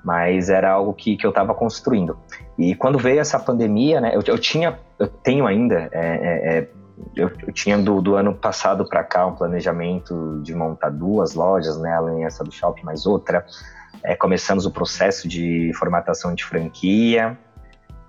mas 0.05 0.49
era 0.49 0.71
algo 0.71 0.93
que, 0.93 1.17
que 1.17 1.25
eu 1.25 1.31
estava 1.31 1.53
construindo. 1.55 2.15
E 2.57 2.75
quando 2.75 2.99
veio 2.99 3.19
essa 3.19 3.39
pandemia, 3.39 3.99
né? 3.99 4.11
Eu, 4.15 4.21
eu 4.27 4.37
tinha, 4.37 4.79
eu 4.99 5.07
tenho 5.07 5.47
ainda 5.47 5.89
é, 5.91 5.99
é, 5.99 6.57
é 6.57 6.69
eu, 7.15 7.29
eu 7.45 7.51
tinha 7.51 7.77
do, 7.77 8.01
do 8.01 8.15
ano 8.15 8.33
passado 8.33 8.87
para 8.87 9.03
cá 9.03 9.25
um 9.25 9.35
planejamento 9.35 10.39
de 10.43 10.53
montar 10.53 10.89
duas 10.89 11.33
lojas, 11.33 11.77
né, 11.77 11.91
além 11.93 12.23
essa 12.23 12.43
do 12.43 12.51
shopping, 12.51 12.83
mais 12.83 13.05
outra. 13.05 13.45
É, 14.03 14.15
começamos 14.15 14.65
o 14.65 14.71
processo 14.71 15.27
de 15.27 15.71
formatação 15.75 16.33
de 16.35 16.45
franquia. 16.45 17.37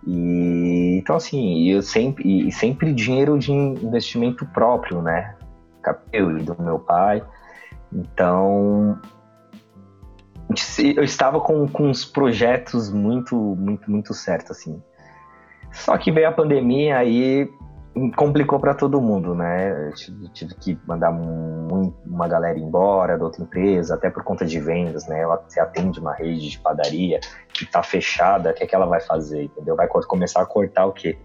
E 0.07 0.99
então 0.99 1.17
assim, 1.17 1.69
eu 1.69 1.83
sempre 1.83 2.47
e 2.47 2.53
sempre 2.53 2.93
dinheiro 2.93 3.39
de 3.39 3.51
investimento 3.51 4.45
próprio, 4.47 5.01
né? 5.01 5.35
Eu 6.13 6.37
e 6.37 6.43
do 6.43 6.61
meu 6.61 6.79
pai. 6.79 7.25
Então, 7.93 8.99
eu 10.97 11.03
estava 11.03 11.41
com, 11.41 11.67
com 11.69 11.89
uns 11.89 12.05
projetos 12.05 12.91
muito, 12.91 13.37
muito, 13.37 13.91
muito 13.91 14.15
certos, 14.15 14.53
assim. 14.53 14.83
Só 15.73 15.97
que 15.99 16.11
veio 16.13 16.29
a 16.29 16.33
pandemia, 16.33 16.99
aí 16.99 17.51
complicou 18.15 18.61
para 18.61 18.75
todo 18.75 19.01
mundo, 19.01 19.35
né? 19.35 19.91
Tive, 19.95 20.29
tive 20.29 20.55
que 20.55 20.79
mandar 20.87 21.11
um, 21.11 21.93
uma 22.05 22.29
galera 22.29 22.59
embora 22.59 23.19
da 23.19 23.25
outra 23.25 23.43
empresa, 23.43 23.95
até 23.95 24.11
por 24.11 24.23
conta 24.23 24.45
de 24.45 24.61
vendas, 24.61 25.07
né? 25.09 25.21
Ela 25.21 25.43
se 25.49 25.59
atende 25.59 25.99
uma 25.99 26.15
rede 26.15 26.51
de 26.51 26.59
padaria 26.59 27.21
que 27.53 27.65
está 27.65 27.83
fechada, 27.83 28.51
o 28.51 28.55
que, 28.55 28.65
é 28.65 28.67
que 28.67 28.75
ela 28.75 28.87
vai 28.87 29.01
fazer, 29.01 29.45
entendeu? 29.45 29.75
Vai 29.75 29.89
começar 29.89 30.43
a 30.43 30.47
cortar 30.47 30.87
o 30.87 30.93
quê? 30.93 31.19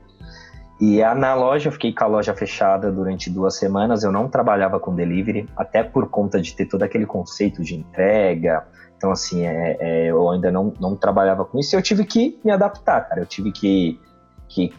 E 0.80 1.00
na 1.13 1.36
loja, 1.36 1.68
eu 1.68 1.72
fiquei 1.72 1.94
com 1.94 2.04
a 2.04 2.08
loja 2.08 2.34
fechada 2.34 2.92
durante 2.92 3.30
duas 3.30 3.56
semanas, 3.56 4.04
eu 4.04 4.12
não 4.12 4.28
trabalhava 4.28 4.80
com 4.80 4.96
delivery, 4.96 5.48
até 5.56 5.84
por 5.84 6.10
conta 6.10 6.42
de 6.42 6.56
ter 6.56 6.66
todo 6.66 6.82
aquele 6.82 7.06
conceito 7.06 7.62
de 7.62 7.75
entrega, 7.75 8.66
então 9.01 9.12
assim, 9.12 9.48
é, 9.48 9.77
é, 9.79 10.05
eu 10.12 10.29
ainda 10.29 10.51
não, 10.51 10.72
não 10.79 10.96
trabalhava 10.96 11.43
com 11.43 11.58
isso, 11.58 11.75
e 11.75 11.75
eu 11.75 11.81
tive 11.81 12.05
que 12.05 12.39
me 12.46 12.51
adaptar, 12.51 13.10
cara, 13.10 13.22
eu 13.22 13.25
tive 13.25 13.51
que, 13.51 14.00
que 14.48 14.72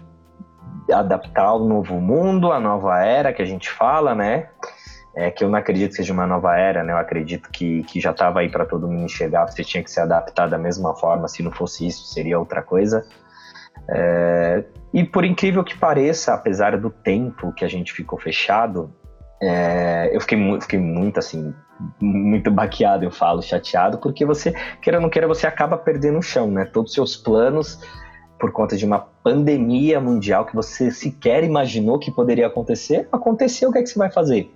adaptar 0.93 1.47
ao 1.47 1.59
novo 1.59 2.00
mundo, 2.00 2.52
à 2.52 2.61
nova 2.61 3.05
era 3.05 3.33
que 3.33 3.43
a 3.43 3.45
gente 3.45 3.69
fala, 3.69 4.14
né? 4.14 4.49
É 5.17 5.29
que 5.29 5.43
eu 5.43 5.49
não 5.49 5.59
acredito 5.59 5.91
que 5.91 5.97
seja 5.97 6.12
uma 6.12 6.25
nova 6.25 6.57
era, 6.57 6.85
né? 6.85 6.93
Eu 6.93 6.99
acredito 6.99 7.50
que, 7.50 7.83
que 7.83 8.00
já 8.00 8.12
estava 8.12 8.38
aí 8.38 8.49
para 8.49 8.64
todo 8.64 8.87
mundo 8.87 9.07
enxergar, 9.07 9.45
você 9.45 9.64
tinha 9.64 9.83
que 9.83 9.91
se 9.91 9.99
adaptar 9.99 10.49
da 10.49 10.57
mesma 10.57 10.95
forma, 10.95 11.26
se 11.26 11.43
não 11.43 11.50
fosse 11.50 11.85
isso, 11.88 12.05
seria 12.05 12.38
outra 12.38 12.62
coisa. 12.62 13.05
É, 13.91 14.62
e 14.95 15.02
por 15.02 15.25
incrível 15.25 15.64
que 15.64 15.76
pareça, 15.76 16.33
apesar 16.33 16.79
do 16.79 16.91
tempo 16.91 17.52
que 17.52 17.64
a 17.64 17.69
gente 17.69 17.93
ficou 17.93 18.21
fechado, 18.21 18.95
é, 19.43 20.14
eu 20.14 20.21
fiquei, 20.21 20.61
fiquei 20.61 20.79
muito 20.79 21.19
assim, 21.19 21.52
muito 22.03 22.51
baqueado, 22.51 23.05
eu 23.05 23.11
falo, 23.11 23.41
chateado, 23.41 23.99
porque 23.99 24.25
você, 24.25 24.53
queira 24.81 24.99
ou 24.99 25.03
não 25.03 25.09
queira, 25.09 25.29
você 25.29 25.47
acaba 25.47 25.77
perdendo 25.77 26.19
o 26.19 26.23
chão, 26.23 26.51
né? 26.51 26.65
Todos 26.65 26.91
os 26.91 26.95
seus 26.95 27.17
planos, 27.17 27.79
por 28.39 28.51
conta 28.51 28.77
de 28.77 28.85
uma 28.85 28.99
pandemia 28.99 30.01
mundial 30.01 30.45
que 30.45 30.55
você 30.55 30.91
sequer 30.91 31.45
imaginou 31.45 31.99
que 31.99 32.11
poderia 32.11 32.49
acontecer, 32.49 33.09
aconteceu, 33.13 33.71
o 33.71 33.73
que 33.73 33.79
é 33.79 33.83
que 33.83 33.89
você 33.89 33.99
vai 33.99 34.11
fazer? 34.11 34.53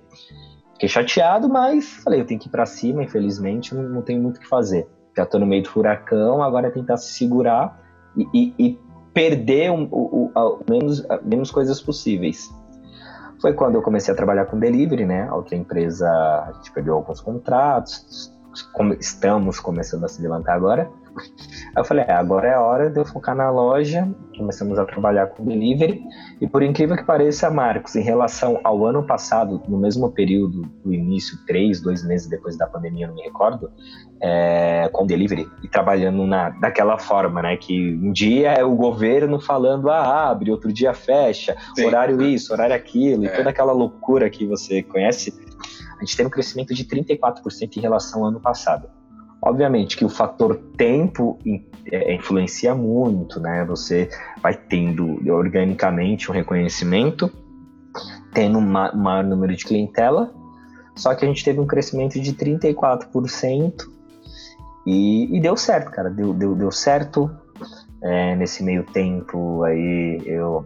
Fiquei 0.73 0.89
chateado, 0.89 1.49
mas 1.49 2.03
falei, 2.03 2.21
eu 2.21 2.27
tenho 2.27 2.39
que 2.41 2.49
ir 2.49 2.51
para 2.51 2.67
cima, 2.67 3.03
infelizmente, 3.03 3.75
não, 3.75 3.83
não 3.85 4.03
tenho 4.03 4.21
muito 4.21 4.39
o 4.39 4.41
que 4.41 4.49
fazer. 4.49 4.87
Já 5.17 5.25
tô 5.25 5.39
no 5.39 5.47
meio 5.47 5.63
do 5.63 5.71
furacão, 5.71 6.43
agora 6.43 6.67
é 6.67 6.71
tentar 6.71 6.99
se 6.99 7.13
segurar 7.13 7.81
e, 8.17 8.27
e, 8.35 8.55
e 8.59 8.79
perder 9.15 9.71
o, 9.71 9.85
o, 9.85 10.31
o, 10.35 10.61
menos, 10.69 11.07
menos 11.25 11.51
coisas 11.51 11.81
possíveis. 11.81 12.51
Foi 13.41 13.53
quando 13.53 13.75
eu 13.77 13.83
comecei 13.83 14.13
a 14.13 14.17
trabalhar 14.17 14.47
com 14.47 14.59
delivery, 14.59 15.05
né? 15.05 15.29
A 15.29 15.35
outra 15.35 15.57
empresa, 15.57 16.09
a 16.09 16.53
gente 16.57 16.73
perdeu 16.73 16.95
alguns 16.95 17.21
contratos, 17.21 18.33
estamos 18.99 19.61
começando 19.61 20.05
a 20.05 20.09
se 20.09 20.21
levantar 20.23 20.55
agora. 20.55 20.91
Aí 21.17 21.81
eu 21.81 21.85
falei, 21.85 22.05
é, 22.07 22.13
agora 22.13 22.49
é 22.49 22.55
a 22.55 22.61
hora 22.61 22.91
de 22.91 22.99
eu 22.99 23.05
focar 23.05 23.35
na 23.35 23.51
loja. 23.51 24.09
Começamos 24.37 24.79
a 24.79 24.85
trabalhar 24.85 25.29
com 25.29 25.45
delivery. 25.45 26.03
E 26.41 26.47
por 26.47 26.63
incrível 26.63 26.97
que 26.97 27.05
pareça, 27.05 27.51
Marcos, 27.51 27.97
em 27.97 28.03
relação 28.03 28.61
ao 28.63 28.85
ano 28.85 29.03
passado, 29.03 29.63
no 29.67 29.79
mesmo 29.79 30.11
período 30.11 30.63
do 30.85 30.93
início, 30.93 31.39
três, 31.47 31.81
dois 31.81 32.05
meses 32.05 32.29
depois 32.29 32.57
da 32.57 32.67
pandemia, 32.67 33.07
não 33.07 33.15
me 33.15 33.23
recordo, 33.23 33.71
é, 34.21 34.76
com 34.97 35.07
delivery 35.07 35.47
e 35.63 35.69
trabalhando 35.69 36.27
na, 36.27 36.49
daquela 36.49 36.99
forma, 36.99 37.43
né? 37.43 37.57
Que 37.57 37.93
um 38.03 38.11
dia 38.11 38.53
é 38.53 38.65
o 38.65 38.75
governo 38.75 39.39
falando, 39.39 39.91
ah, 39.91 40.31
abre, 40.31 40.51
outro 40.51 40.73
dia 40.73 40.95
fecha, 40.95 41.55
Sim. 41.75 41.85
horário 41.85 42.23
isso, 42.23 42.53
horário 42.53 42.75
aquilo, 42.75 43.25
é. 43.25 43.27
e 43.27 43.37
toda 43.37 43.51
aquela 43.51 43.73
loucura 43.73 44.31
que 44.31 44.47
você 44.47 44.83
conhece. 44.83 45.35
A 45.99 46.05
gente 46.05 46.17
teve 46.17 46.27
um 46.27 46.31
crescimento 46.31 46.75
de 46.75 46.85
34% 46.85 47.77
em 47.77 47.81
relação 47.81 48.23
ao 48.23 48.29
ano 48.29 48.41
passado. 48.41 48.89
Obviamente 49.43 49.97
que 49.97 50.05
o 50.05 50.09
fator 50.09 50.57
tempo 50.77 51.39
é, 51.93 52.15
influencia 52.15 52.75
muito, 52.75 53.39
né? 53.39 53.65
Você 53.67 54.09
vai 54.43 54.55
tendo 54.55 55.21
organicamente 55.31 56.31
um 56.31 56.35
reconhecimento, 56.35 57.31
tendo 58.33 58.59
um 58.59 58.63
maior 58.63 59.25
número 59.25 59.55
de 59.55 59.65
clientela, 59.65 60.33
só 60.97 61.15
que 61.15 61.25
a 61.25 61.29
gente 61.29 61.45
teve 61.45 61.61
um 61.61 61.67
crescimento 61.67 62.19
de 62.19 62.33
34% 62.33 63.96
e, 64.87 65.37
e 65.37 65.41
deu 65.41 65.57
certo, 65.57 65.91
cara. 65.91 66.09
Deu, 66.09 66.33
deu, 66.33 66.55
deu 66.55 66.71
certo. 66.71 67.29
É, 68.03 68.37
nesse 68.37 68.63
meio 68.63 68.85
tempo 68.85 69.65
aí, 69.65 70.23
eu. 70.25 70.65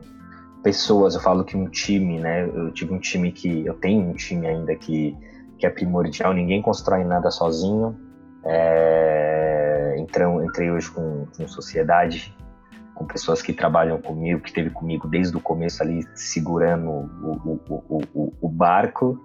Pessoas, 0.63 1.15
eu 1.15 1.23
falo 1.23 1.43
que 1.43 1.57
um 1.57 1.67
time, 1.69 2.21
né? 2.21 2.45
Eu 2.45 2.71
tive 2.71 2.93
um 2.93 2.99
time 2.99 3.33
que. 3.33 3.65
Eu 3.65 3.75
tenho 3.75 4.11
um 4.11 4.13
time 4.13 4.47
ainda 4.47 4.77
que, 4.77 5.17
que 5.59 5.65
é 5.65 5.71
primordial, 5.71 6.35
ninguém 6.35 6.61
constrói 6.61 7.03
nada 7.03 7.31
sozinho. 7.31 7.97
É, 8.45 9.97
entrei 9.99 10.71
hoje 10.71 10.91
com, 10.91 11.27
com 11.35 11.49
sociedade, 11.49 12.35
com 12.95 13.07
pessoas 13.07 13.41
que 13.41 13.53
trabalham 13.53 14.01
comigo, 14.01 14.41
que 14.41 14.49
esteve 14.49 14.71
comigo 14.71 15.09
desde 15.09 15.35
o 15.37 15.41
começo 15.41 15.83
ali, 15.83 16.07
segurando 16.15 16.91
o, 16.91 17.61
o, 17.69 18.03
o, 18.15 18.33
o 18.41 18.49
barco. 18.49 19.19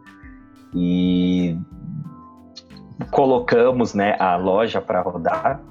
E 0.74 1.58
colocamos 3.12 3.94
né, 3.94 4.16
a 4.20 4.36
loja 4.36 4.82
para 4.82 5.02
rodar 5.02 5.62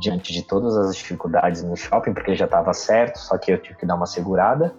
diante 0.00 0.32
de 0.32 0.42
todas 0.42 0.76
as 0.76 0.96
dificuldades 0.96 1.62
no 1.62 1.76
shopping, 1.76 2.14
porque 2.14 2.34
já 2.34 2.44
estava 2.44 2.72
certo, 2.72 3.18
só 3.18 3.36
que 3.36 3.52
eu 3.52 3.58
tive 3.58 3.78
que 3.78 3.86
dar 3.86 3.96
uma 3.96 4.06
segurada. 4.06 4.74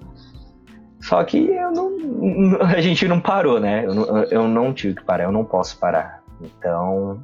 Só 1.01 1.23
que 1.23 1.49
não, 1.73 2.61
a 2.61 2.81
gente 2.81 3.07
não 3.07 3.19
parou, 3.19 3.59
né? 3.59 3.85
Eu 3.85 3.93
não, 3.93 4.23
eu 4.23 4.47
não 4.47 4.73
tive 4.73 4.95
que 4.95 5.03
parar, 5.03 5.25
eu 5.25 5.31
não 5.31 5.45
posso 5.45 5.77
parar. 5.77 6.23
Então, 6.41 7.21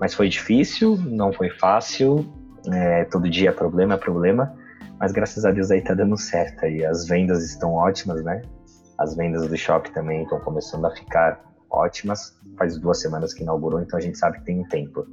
mas 0.00 0.14
foi 0.14 0.28
difícil, 0.28 0.96
não 0.96 1.32
foi 1.32 1.50
fácil. 1.50 2.26
É, 2.72 3.04
todo 3.04 3.28
dia 3.28 3.50
é 3.50 3.52
problema, 3.52 3.94
é 3.94 3.96
problema. 3.96 4.54
Mas 4.98 5.12
graças 5.12 5.44
a 5.44 5.50
Deus 5.50 5.70
aí 5.70 5.82
tá 5.82 5.94
dando 5.94 6.16
certo 6.16 6.64
aí. 6.64 6.84
As 6.84 7.06
vendas 7.06 7.44
estão 7.44 7.74
ótimas, 7.74 8.22
né? 8.24 8.42
As 8.98 9.14
vendas 9.14 9.46
do 9.46 9.56
shopping 9.56 9.92
também 9.92 10.22
estão 10.22 10.40
começando 10.40 10.86
a 10.86 10.90
ficar 10.90 11.45
ótimas. 11.70 12.38
Faz 12.58 12.78
duas 12.78 13.00
semanas 13.00 13.34
que 13.34 13.42
inaugurou, 13.42 13.80
então 13.80 13.98
a 13.98 14.02
gente 14.02 14.18
sabe 14.18 14.38
que 14.38 14.44
tem 14.44 14.60
um 14.60 14.68
tempo. 14.68 15.06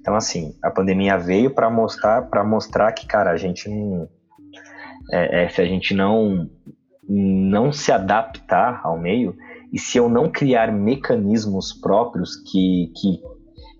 Então, 0.00 0.14
assim, 0.14 0.54
a 0.62 0.70
pandemia 0.70 1.18
veio 1.18 1.50
para 1.50 1.70
mostrar, 1.70 2.22
para 2.22 2.42
mostrar 2.42 2.92
que, 2.92 3.06
cara, 3.06 3.30
a 3.30 3.36
gente 3.36 3.68
não. 3.68 4.08
É, 5.12 5.44
é, 5.44 5.48
se 5.48 5.60
a 5.60 5.64
gente 5.64 5.94
não, 5.94 6.48
não 7.08 7.72
se 7.72 7.90
adaptar 7.90 8.80
ao 8.84 8.98
meio, 8.98 9.36
e 9.72 9.78
se 9.78 9.98
eu 9.98 10.08
não 10.08 10.30
criar 10.30 10.72
mecanismos 10.72 11.72
próprios 11.72 12.36
que, 12.36 12.92
que, 12.96 13.22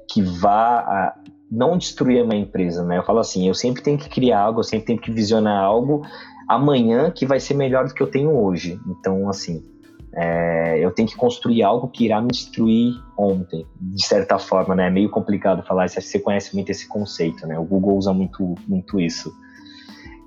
que 0.09 0.23
vá 0.23 0.81
a, 0.81 1.15
não 1.51 1.77
destruir 1.77 2.23
a 2.23 2.27
minha 2.27 2.43
empresa, 2.43 2.85
né? 2.85 2.99
Eu 2.99 3.05
falo 3.05 3.19
assim, 3.19 3.49
eu 3.49 3.55
sempre 3.55 3.83
tenho 3.83 3.99
que 3.99 4.09
criar 4.09 4.41
algo, 4.41 4.61
eu 4.61 4.65
sempre 4.65 4.87
tenho 4.87 5.01
que 5.01 5.11
visionar 5.11 5.63
algo 5.63 6.03
amanhã 6.49 7.11
que 7.11 7.27
vai 7.27 7.41
ser 7.41 7.55
melhor 7.55 7.87
do 7.87 7.95
que 7.95 8.03
eu 8.03 8.11
tenho 8.11 8.37
hoje. 8.37 8.81
Então, 8.87 9.29
assim, 9.29 9.65
é, 10.13 10.79
eu 10.85 10.91
tenho 10.91 11.09
que 11.09 11.17
construir 11.17 11.63
algo 11.63 11.89
que 11.89 12.05
irá 12.05 12.21
me 12.21 12.29
destruir 12.29 12.95
ontem, 13.17 13.67
de 13.81 14.05
certa 14.05 14.39
forma, 14.39 14.75
né? 14.75 14.89
É 14.89 14.91
meio 14.91 15.09
complicado 15.09 15.63
falar 15.63 15.87
isso, 15.87 16.01
você 16.01 16.19
conhece 16.19 16.55
muito 16.55 16.71
esse 16.71 16.89
conceito, 16.89 17.47
né? 17.47 17.59
O 17.59 17.65
Google 17.65 17.97
usa 17.97 18.13
muito, 18.13 18.55
muito 18.67 19.01
isso. 19.01 19.33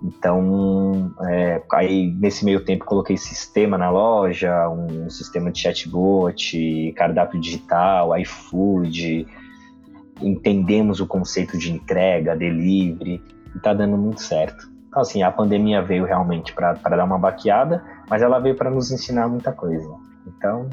Então, 0.02 1.14
é, 1.30 1.62
aí 1.72 2.14
nesse 2.20 2.44
meio 2.44 2.64
tempo 2.64 2.86
coloquei 2.86 3.18
sistema 3.18 3.78
na 3.78 3.90
loja, 3.90 4.70
um, 4.70 5.10
sistema 5.10 5.50
de 5.52 5.60
chatbot, 5.60 6.94
cardápio 6.96 7.40
digital, 7.40 8.18
iFood, 8.20 9.26
entendemos 10.22 11.00
o 11.00 11.08
conceito 11.08 11.58
de 11.58 11.72
entrega, 11.72 12.36
delivery, 12.36 13.22
e 13.56 13.60
tá 13.60 13.74
dando 13.74 13.98
muito 13.98 14.22
certo. 14.22 14.73
Assim, 14.96 15.24
a 15.24 15.32
pandemia 15.32 15.82
veio 15.82 16.06
realmente 16.06 16.54
para 16.54 16.74
dar 16.74 17.04
uma 17.04 17.18
baqueada, 17.18 17.84
mas 18.10 18.22
ela 18.22 18.40
veio 18.40 18.56
para 18.56 18.70
nos 18.70 18.92
ensinar 18.92 19.28
muita 19.28 19.52
coisa. 19.52 19.90
Então, 20.28 20.70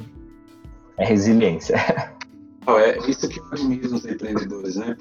é 0.96 1.04
resiliência. 1.04 1.76
É 2.68 2.98
isso 3.10 3.28
que 3.28 3.40
eu 3.40 3.44
admiro 3.50 3.90
nos 3.90 4.04
empreendedores, 4.04 4.76
né? 4.76 4.96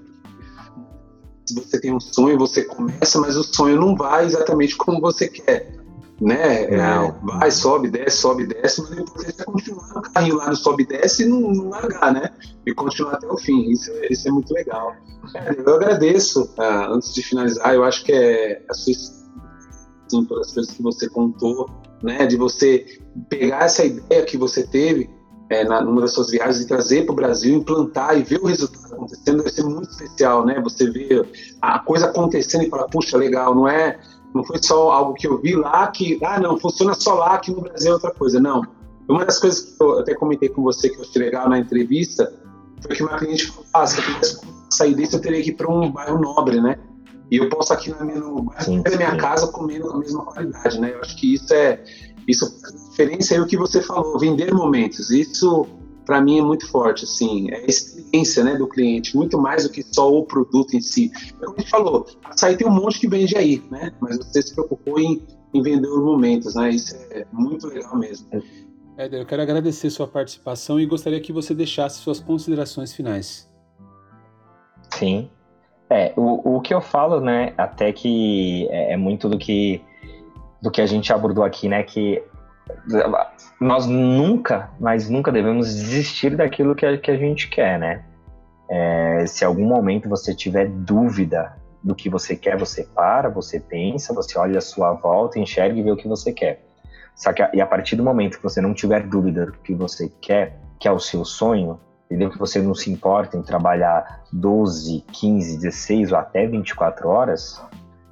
Se 1.45 1.53
você 1.53 1.79
tem 1.79 1.93
um 1.93 1.99
sonho, 1.99 2.37
você 2.37 2.63
começa, 2.63 3.19
mas 3.19 3.35
o 3.35 3.43
sonho 3.43 3.79
não 3.79 3.95
vai 3.95 4.25
exatamente 4.25 4.75
como 4.75 4.99
você 4.99 5.27
quer. 5.27 5.78
Né? 6.21 6.63
É, 6.63 7.13
vai, 7.23 7.49
sobe, 7.49 7.89
desce, 7.89 8.17
sobe, 8.17 8.45
desce, 8.45 8.81
mas 8.81 8.89
depois 8.91 9.25
você 9.25 9.43
continuar 9.45 9.97
o 9.97 10.01
carrinho 10.01 10.35
lá 10.35 10.49
no 10.49 10.55
sobe, 10.55 10.85
desce 10.85 11.23
e 11.23 11.27
não, 11.27 11.39
não 11.39 11.69
largar, 11.69 12.11
né? 12.13 12.29
E 12.65 12.73
continuar 12.73 13.13
até 13.13 13.27
o 13.27 13.37
fim. 13.37 13.69
Isso, 13.69 13.89
é, 13.91 14.11
isso 14.11 14.27
é 14.27 14.31
muito 14.31 14.53
legal. 14.53 14.93
É, 15.33 15.55
eu 15.57 15.75
agradeço, 15.75 16.43
uh, 16.57 16.93
antes 16.93 17.13
de 17.13 17.23
finalizar, 17.23 17.73
eu 17.73 17.85
acho 17.85 18.03
que 18.03 18.11
é 18.11 18.61
a 18.69 18.73
sua 18.73 18.93
assim, 18.93 20.25
pelas 20.25 20.53
coisas 20.53 20.73
que 20.73 20.81
você 20.81 21.07
contou, 21.07 21.69
né, 22.01 22.25
de 22.25 22.35
você 22.35 22.85
pegar 23.29 23.65
essa 23.65 23.85
ideia 23.85 24.25
que 24.25 24.37
você 24.37 24.65
teve 24.65 25.09
é, 25.49 25.63
na, 25.63 25.81
numa 25.81 26.01
das 26.01 26.13
suas 26.13 26.29
viagens 26.29 26.61
e 26.61 26.67
trazer 26.67 27.05
para 27.05 27.13
o 27.13 27.15
Brasil, 27.15 27.55
implantar 27.55 28.17
e 28.17 28.23
ver 28.23 28.39
o 28.39 28.45
resultado 28.45 28.93
acontecendo, 28.93 29.37
deve 29.37 29.49
ser 29.49 29.63
muito 29.63 29.89
especial, 29.89 30.45
né? 30.45 30.59
Você 30.61 30.89
vê 30.91 31.25
a 31.59 31.79
coisa 31.79 32.05
acontecendo 32.05 32.65
e 32.65 32.69
falar, 32.69 32.87
puxa, 32.87 33.17
legal, 33.17 33.55
não 33.55 33.67
é, 33.67 33.99
não 34.33 34.43
foi 34.43 34.61
só 34.61 34.91
algo 34.91 35.13
que 35.13 35.27
eu 35.27 35.39
vi 35.41 35.55
lá 35.55 35.87
que, 35.87 36.19
ah, 36.23 36.39
não, 36.39 36.59
funciona 36.59 36.93
só 36.93 37.15
lá, 37.15 37.33
aqui 37.33 37.51
no 37.51 37.61
Brasil 37.61 37.91
é 37.91 37.93
outra 37.93 38.11
coisa. 38.11 38.39
Não. 38.39 38.63
Uma 39.07 39.25
das 39.25 39.39
coisas 39.39 39.61
que 39.61 39.83
eu 39.83 39.99
até 39.99 40.13
comentei 40.13 40.49
com 40.49 40.61
você 40.61 40.89
que 40.89 40.97
eu 40.97 41.01
achei 41.01 41.21
legal 41.21 41.49
na 41.49 41.57
entrevista 41.57 42.31
foi 42.81 42.95
que 42.95 43.03
uma 43.03 43.17
cliente 43.17 43.47
falou, 43.47 43.65
ah, 43.73 43.87
se 43.87 43.99
eu 43.99 44.03
quisesse 44.05 44.41
sair 44.69 44.93
disso, 44.93 45.15
eu 45.15 45.21
teria 45.21 45.41
que 45.41 45.49
ir 45.49 45.55
para 45.55 45.69
um 45.69 45.91
bairro 45.91 46.19
nobre, 46.19 46.61
né? 46.61 46.77
e 47.31 47.37
eu 47.37 47.49
posso 47.49 47.71
aqui 47.73 47.91
na 47.91 48.03
minha, 48.03 48.19
no, 48.19 48.51
minha 48.97 49.15
casa 49.17 49.47
comendo 49.47 49.91
a 49.91 49.97
mesma 49.97 50.25
qualidade, 50.25 50.79
né? 50.79 50.93
Eu 50.93 51.01
acho 51.01 51.15
que 51.15 51.35
isso 51.35 51.53
é 51.53 51.83
isso 52.27 52.45
a 52.45 52.89
diferença 52.89 53.35
é 53.35 53.41
o 53.41 53.45
que 53.45 53.57
você 53.57 53.81
falou, 53.81 54.19
vender 54.19 54.53
momentos. 54.53 55.09
Isso 55.09 55.67
para 56.09 56.19
mim 56.19 56.39
é 56.39 56.41
muito 56.41 56.67
forte, 56.71 57.03
assim, 57.03 57.51
é 57.51 57.57
a 57.57 57.65
experiência, 57.67 58.43
né, 58.43 58.55
do 58.55 58.67
cliente, 58.67 59.15
muito 59.15 59.37
mais 59.37 59.63
do 59.63 59.69
que 59.69 59.83
só 59.83 60.11
o 60.11 60.25
produto 60.25 60.75
em 60.75 60.81
si. 60.81 61.11
É 61.39 61.45
como 61.45 61.55
a 61.55 61.61
gente 61.61 61.69
falou, 61.69 62.07
açaí 62.23 62.57
tem 62.57 62.67
um 62.67 62.71
monte 62.71 62.99
que 62.99 63.07
vende 63.07 63.37
aí, 63.37 63.61
né? 63.69 63.91
Mas 64.01 64.17
você 64.17 64.41
se 64.41 64.55
preocupou 64.55 64.99
em, 64.99 65.21
em 65.53 65.61
vender 65.61 65.87
os 65.87 66.03
momentos, 66.03 66.55
né? 66.55 66.71
Isso 66.71 66.95
é 67.11 67.27
muito 67.31 67.67
legal 67.67 67.95
mesmo. 67.95 68.27
Éder, 68.97 69.21
eu 69.21 69.25
quero 69.27 69.43
agradecer 69.43 69.91
sua 69.91 70.07
participação 70.07 70.79
e 70.79 70.87
gostaria 70.87 71.21
que 71.21 71.31
você 71.31 71.53
deixasse 71.53 71.99
suas 71.99 72.19
considerações 72.19 72.91
finais. 72.91 73.47
Sim, 74.89 75.29
é, 75.91 76.11
o, 76.17 76.55
o 76.55 76.61
que 76.61 76.73
eu 76.73 76.81
falo, 76.81 77.21
né, 77.21 77.53
até 77.55 77.93
que 77.93 78.67
é, 78.71 78.93
é, 78.93 78.97
muito 78.97 79.29
do 79.29 79.37
que, 79.37 79.79
do 80.59 80.71
que 80.71 80.81
a 80.81 80.87
gente 80.87 81.13
abordou 81.13 81.43
aqui, 81.43 81.69
né, 81.69 81.83
que 81.83 82.23
nós 83.59 83.85
nunca, 83.85 84.69
mas 84.79 85.09
nunca 85.09 85.31
devemos 85.31 85.73
desistir 85.73 86.35
daquilo 86.35 86.75
que 86.75 86.85
a, 86.85 86.97
que 86.97 87.11
a 87.11 87.17
gente 87.17 87.49
quer, 87.49 87.77
né. 87.79 88.03
É, 88.69 89.25
se 89.25 89.43
algum 89.43 89.65
momento 89.65 90.07
você 90.07 90.33
tiver 90.35 90.67
dúvida 90.67 91.57
do 91.83 91.95
que 91.95 92.09
você 92.09 92.35
quer, 92.35 92.57
você 92.57 92.83
para, 92.83 93.29
você 93.29 93.59
pensa, 93.59 94.13
você 94.13 94.37
olha 94.37 94.59
a 94.59 94.61
sua 94.61 94.93
volta, 94.93 95.39
enxerga 95.39 95.79
e 95.79 95.83
vê 95.83 95.91
o 95.91 95.97
que 95.97 96.07
você 96.07 96.31
quer. 96.31 96.63
Só 97.15 97.33
que 97.33 97.41
a, 97.41 97.49
e 97.53 97.61
a 97.61 97.65
partir 97.65 97.95
do 97.95 98.03
momento 98.03 98.37
que 98.37 98.43
você 98.43 98.61
não 98.61 98.73
tiver 98.73 99.07
dúvida 99.07 99.47
do 99.47 99.53
que 99.53 99.73
você 99.73 100.11
quer, 100.21 100.59
que 100.79 100.87
é 100.87 100.91
o 100.91 100.99
seu 100.99 101.25
sonho, 101.25 101.79
entendeu? 102.05 102.29
Que 102.29 102.37
você 102.37 102.61
não 102.61 102.75
se 102.75 102.91
importa 102.91 103.37
em 103.37 103.41
trabalhar 103.41 104.23
12, 104.31 105.03
15, 105.11 105.57
16 105.57 106.11
ou 106.11 106.17
até 106.17 106.47
24 106.47 107.09
horas, 107.09 107.61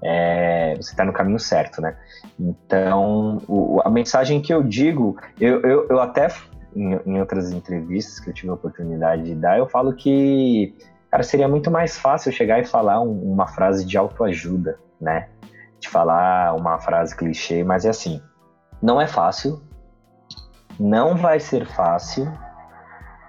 é, 0.04 0.76
você 0.76 0.92
está 0.92 1.04
no 1.04 1.14
caminho 1.14 1.40
certo, 1.40 1.82
né? 1.82 1.98
Então, 2.40 3.42
o, 3.48 3.82
a 3.84 3.90
mensagem 3.90 4.42
que 4.42 4.54
eu 4.54 4.64
digo, 4.64 5.18
eu, 5.40 5.62
eu, 5.62 5.88
eu 5.90 6.00
até 6.00 6.28
em, 6.76 6.94
em, 7.06 7.20
outras 7.20 7.52
entrevistas 7.52 8.20
que 8.20 8.30
eu 8.30 8.34
tive 8.34 8.50
a 8.50 8.54
oportunidade 8.54 9.24
de 9.24 9.36
dar, 9.36 9.58
eu 9.58 9.68
falo 9.68 9.94
que, 9.94 10.76
cara, 11.10 11.24
seria 11.24 11.48
muito 11.48 11.72
mais 11.72 11.98
fácil 11.98 12.32
chegar 12.32 12.60
e 12.60 12.66
falar 12.66 13.02
um, 13.02 13.34
uma 13.34 13.48
frase 13.48 13.86
de 13.86 13.98
autoajuda, 13.98 14.80
né? 15.02 15.30
De 15.80 15.90
falar 15.90 16.56
uma 16.56 16.80
frase 16.80 17.16
clichê, 17.16 17.64
mas 17.64 17.86
é 17.86 17.90
assim, 17.90 18.22
não 18.82 19.02
é 19.02 19.08
fácil, 19.08 19.62
não 20.80 21.16
vai 21.16 21.40
ser 21.40 21.66
fácil, 21.66 22.32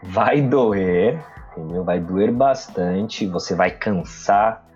vai 0.02 0.42
doer, 0.42 1.18
entendeu? 1.52 1.84
Vai 1.84 1.98
doer 1.98 2.32
bastante, 2.32 3.26
você 3.26 3.54
vai 3.54 3.70
cansar. 3.70 4.66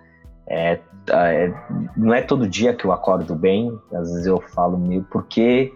É, 0.47 0.79
é, 1.09 1.53
não 1.95 2.13
é 2.13 2.21
todo 2.21 2.47
dia 2.47 2.73
que 2.73 2.85
eu 2.85 2.91
acordo 2.91 3.35
bem, 3.35 3.77
às 3.93 4.09
vezes 4.11 4.25
eu 4.25 4.39
falo 4.39 4.77
meio 4.77 5.05
porque 5.09 5.71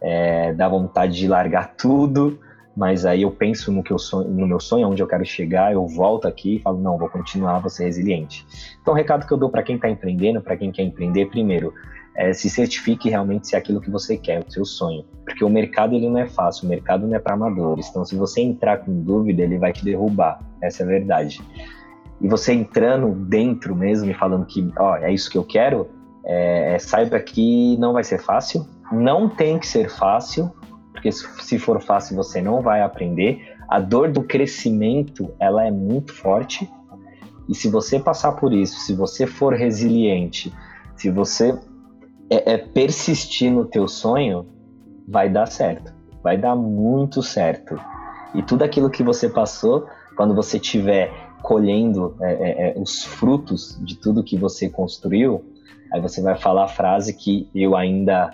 é, 0.00 0.52
dá 0.52 0.68
vontade 0.68 1.16
de 1.16 1.28
largar 1.28 1.74
tudo, 1.76 2.38
mas 2.76 3.04
aí 3.04 3.22
eu 3.22 3.30
penso 3.30 3.70
no, 3.70 3.82
que 3.82 3.92
eu 3.92 3.98
sonho, 3.98 4.28
no 4.28 4.46
meu 4.46 4.58
sonho, 4.58 4.88
onde 4.88 5.02
eu 5.02 5.06
quero 5.06 5.24
chegar, 5.24 5.72
eu 5.72 5.86
volto 5.86 6.26
aqui 6.26 6.56
e 6.56 6.58
falo, 6.60 6.80
não, 6.80 6.96
vou 6.96 7.08
continuar, 7.08 7.58
vou 7.58 7.70
ser 7.70 7.84
resiliente. 7.84 8.46
Então, 8.80 8.94
o 8.94 8.96
recado 8.96 9.26
que 9.26 9.32
eu 9.32 9.38
dou 9.38 9.50
para 9.50 9.62
quem 9.62 9.76
está 9.76 9.88
empreendendo, 9.88 10.40
para 10.40 10.56
quem 10.56 10.72
quer 10.72 10.82
empreender, 10.82 11.26
primeiro, 11.26 11.72
é, 12.14 12.32
se 12.32 12.48
certifique 12.48 13.08
realmente 13.08 13.48
se 13.48 13.54
é 13.54 13.58
aquilo 13.58 13.80
que 13.80 13.90
você 13.90 14.16
quer, 14.16 14.42
o 14.46 14.50
seu 14.50 14.64
sonho. 14.64 15.04
Porque 15.24 15.44
o 15.44 15.48
mercado 15.48 15.94
ele 15.94 16.08
não 16.08 16.18
é 16.18 16.26
fácil, 16.26 16.66
o 16.66 16.68
mercado 16.68 17.06
não 17.06 17.14
é 17.14 17.18
para 17.18 17.34
amadores. 17.34 17.88
Então, 17.88 18.04
se 18.04 18.16
você 18.16 18.40
entrar 18.40 18.78
com 18.78 19.02
dúvida, 19.02 19.42
ele 19.42 19.58
vai 19.58 19.72
te 19.72 19.84
derrubar. 19.84 20.40
Essa 20.60 20.82
é 20.82 20.86
a 20.86 20.88
verdade. 20.88 21.40
E 22.22 22.28
você 22.28 22.52
entrando 22.52 23.12
dentro 23.12 23.74
mesmo 23.74 24.08
e 24.08 24.14
falando 24.14 24.46
que, 24.46 24.72
ó, 24.78 24.96
é 24.96 25.12
isso 25.12 25.28
que 25.28 25.36
eu 25.36 25.44
quero, 25.44 25.88
é, 26.24 26.74
é, 26.74 26.78
saiba 26.78 27.18
que 27.18 27.76
não 27.78 27.92
vai 27.92 28.04
ser 28.04 28.18
fácil, 28.18 28.64
não 28.92 29.28
tem 29.28 29.58
que 29.58 29.66
ser 29.66 29.90
fácil, 29.90 30.50
porque 30.92 31.10
se 31.10 31.58
for 31.58 31.82
fácil 31.82 32.14
você 32.14 32.40
não 32.40 32.62
vai 32.62 32.80
aprender. 32.80 33.52
A 33.68 33.80
dor 33.80 34.10
do 34.10 34.22
crescimento, 34.22 35.34
ela 35.40 35.66
é 35.66 35.70
muito 35.70 36.12
forte. 36.12 36.70
E 37.48 37.54
se 37.54 37.68
você 37.68 37.98
passar 37.98 38.32
por 38.32 38.52
isso, 38.52 38.78
se 38.80 38.94
você 38.94 39.26
for 39.26 39.54
resiliente, 39.54 40.54
se 40.94 41.10
você 41.10 41.58
é, 42.30 42.52
é 42.52 42.58
persistir 42.58 43.50
no 43.50 43.64
teu 43.64 43.88
sonho, 43.88 44.46
vai 45.08 45.28
dar 45.28 45.46
certo. 45.46 45.92
Vai 46.22 46.38
dar 46.38 46.54
muito 46.54 47.20
certo. 47.20 47.76
E 48.32 48.42
tudo 48.42 48.62
aquilo 48.62 48.88
que 48.88 49.02
você 49.02 49.28
passou, 49.28 49.88
quando 50.16 50.34
você 50.34 50.58
estiver 50.58 51.10
colhendo 51.52 52.16
é, 52.22 52.32
é, 52.32 52.68
é, 52.70 52.74
os 52.78 53.04
frutos 53.04 53.78
de 53.84 53.94
tudo 53.94 54.24
que 54.24 54.38
você 54.38 54.70
construiu, 54.70 55.44
aí 55.92 56.00
você 56.00 56.22
vai 56.22 56.34
falar 56.34 56.64
a 56.64 56.68
frase 56.68 57.12
que 57.12 57.46
eu 57.54 57.76
ainda 57.76 58.32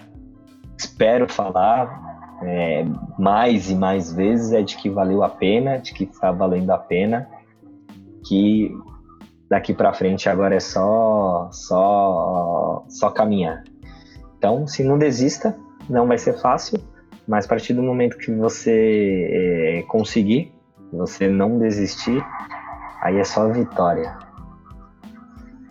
espero 0.78 1.28
falar 1.28 2.38
é, 2.44 2.84
mais 3.18 3.68
e 3.68 3.74
mais 3.74 4.12
vezes 4.12 4.52
é 4.52 4.62
de 4.62 4.76
que 4.76 4.88
valeu 4.88 5.24
a 5.24 5.28
pena, 5.28 5.78
de 5.78 5.92
que 5.92 6.04
está 6.04 6.30
valendo 6.30 6.70
a 6.70 6.78
pena, 6.78 7.28
que 8.24 8.72
daqui 9.50 9.74
para 9.74 9.92
frente 9.92 10.28
agora 10.28 10.54
é 10.54 10.60
só 10.60 11.48
só 11.50 12.84
só 12.88 13.10
caminhar. 13.10 13.64
Então, 14.38 14.64
se 14.68 14.84
não 14.84 14.96
desista, 14.96 15.58
não 15.90 16.06
vai 16.06 16.18
ser 16.18 16.34
fácil, 16.34 16.78
mas 17.26 17.46
a 17.46 17.48
partir 17.48 17.74
do 17.74 17.82
momento 17.82 18.16
que 18.16 18.30
você 18.30 19.28
é, 19.28 19.82
conseguir, 19.88 20.52
você 20.92 21.26
não 21.26 21.58
desistir, 21.58 22.24
aí 23.02 23.18
é 23.18 23.24
só 23.24 23.48
vitória. 23.48 24.16